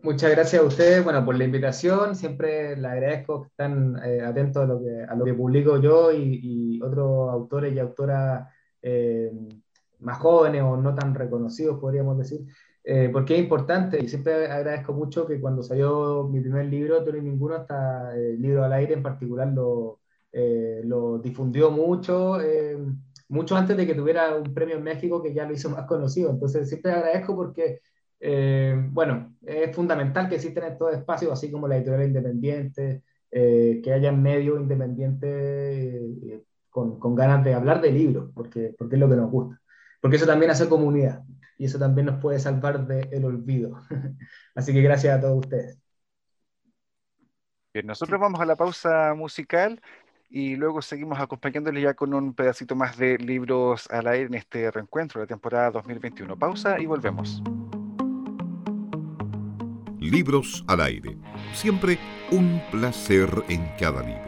Muchas 0.00 0.30
gracias 0.30 0.62
a 0.62 0.64
ustedes 0.64 1.02
bueno, 1.02 1.24
por 1.24 1.36
la 1.36 1.44
invitación, 1.44 2.14
siempre 2.14 2.76
les 2.76 2.84
agradezco 2.84 3.42
que 3.42 3.48
están 3.48 4.00
eh, 4.04 4.22
atentos 4.22 4.62
a 4.62 4.66
lo 4.66 4.80
que, 4.80 5.02
a 5.02 5.14
lo 5.16 5.24
que 5.24 5.34
publico 5.34 5.80
yo 5.80 6.12
y, 6.12 6.80
otros 6.80 7.30
autores 7.32 7.74
y 7.74 7.80
autoras 7.80 8.48
eh, 8.80 9.32
más 9.98 10.18
jóvenes 10.18 10.62
o 10.62 10.76
no 10.76 10.94
tan 10.94 11.14
reconocidos, 11.14 11.80
podríamos 11.80 12.16
decir. 12.16 12.46
Eh, 12.90 13.10
porque 13.12 13.34
es 13.34 13.40
importante 13.40 14.02
y 14.02 14.08
siempre 14.08 14.46
agradezco 14.46 14.94
mucho 14.94 15.26
que 15.26 15.38
cuando 15.38 15.62
salió 15.62 16.24
mi 16.26 16.40
primer 16.40 16.64
libro, 16.66 17.04
Todo 17.04 17.18
y 17.18 17.20
Ninguno, 17.20 17.56
hasta 17.56 18.16
el 18.16 18.40
libro 18.40 18.64
al 18.64 18.72
aire 18.72 18.94
en 18.94 19.02
particular 19.02 19.48
lo, 19.48 20.00
eh, 20.32 20.80
lo 20.84 21.18
difundió 21.18 21.70
mucho, 21.70 22.40
eh, 22.40 22.78
mucho 23.28 23.56
antes 23.56 23.76
de 23.76 23.86
que 23.86 23.94
tuviera 23.94 24.34
un 24.36 24.54
premio 24.54 24.76
en 24.76 24.84
México 24.84 25.22
que 25.22 25.34
ya 25.34 25.44
lo 25.46 25.52
hizo 25.52 25.68
más 25.68 25.84
conocido. 25.86 26.30
Entonces 26.30 26.66
siempre 26.70 26.92
agradezco 26.92 27.36
porque, 27.36 27.80
bueno, 28.90 29.34
es 29.42 29.76
fundamental 29.76 30.28
que 30.28 30.36
existan 30.36 30.72
estos 30.72 30.94
espacios, 30.94 31.30
así 31.32 31.50
como 31.52 31.68
la 31.68 31.76
editorial 31.76 32.08
independiente, 32.08 33.02
que 33.30 33.92
haya 33.92 34.12
medios 34.12 34.60
independientes 34.60 36.42
con, 36.70 36.98
con, 36.98 37.14
ganas 37.14 37.44
de 37.44 37.52
hablar 37.54 37.82
de 37.82 37.92
libros, 37.92 38.30
porque, 38.34 38.74
porque 38.78 38.96
es 38.96 39.00
lo 39.00 39.10
que 39.10 39.16
nos 39.16 39.30
gusta. 39.30 39.60
Porque 40.00 40.16
eso 40.16 40.26
también 40.26 40.50
hace 40.52 40.68
comunidad 40.68 41.22
y 41.58 41.64
eso 41.64 41.78
también 41.78 42.06
nos 42.06 42.20
puede 42.20 42.38
salvar 42.38 42.86
del 42.86 43.24
olvido. 43.24 43.82
Así 44.54 44.72
que 44.72 44.80
gracias 44.80 45.18
a 45.18 45.20
todos 45.20 45.40
ustedes. 45.40 45.78
Bien, 47.74 47.86
nosotros 47.86 48.18
vamos 48.18 48.40
a 48.40 48.46
la 48.46 48.56
pausa 48.56 49.12
musical 49.14 49.82
y 50.30 50.56
luego 50.56 50.80
seguimos 50.80 51.18
acompañándoles 51.20 51.82
ya 51.82 51.94
con 51.94 52.14
un 52.14 52.32
pedacito 52.32 52.74
más 52.76 52.96
de 52.96 53.18
libros 53.18 53.88
al 53.90 54.06
aire 54.06 54.26
en 54.26 54.34
este 54.34 54.70
reencuentro 54.70 55.20
de 55.20 55.24
la 55.24 55.28
temporada 55.28 55.70
2021. 55.72 56.38
Pausa 56.38 56.80
y 56.80 56.86
volvemos. 56.86 57.42
Libros 59.98 60.64
al 60.68 60.80
aire. 60.80 61.16
Siempre 61.52 61.98
un 62.30 62.62
placer 62.70 63.28
en 63.48 63.68
cada 63.78 64.02
libro. 64.02 64.27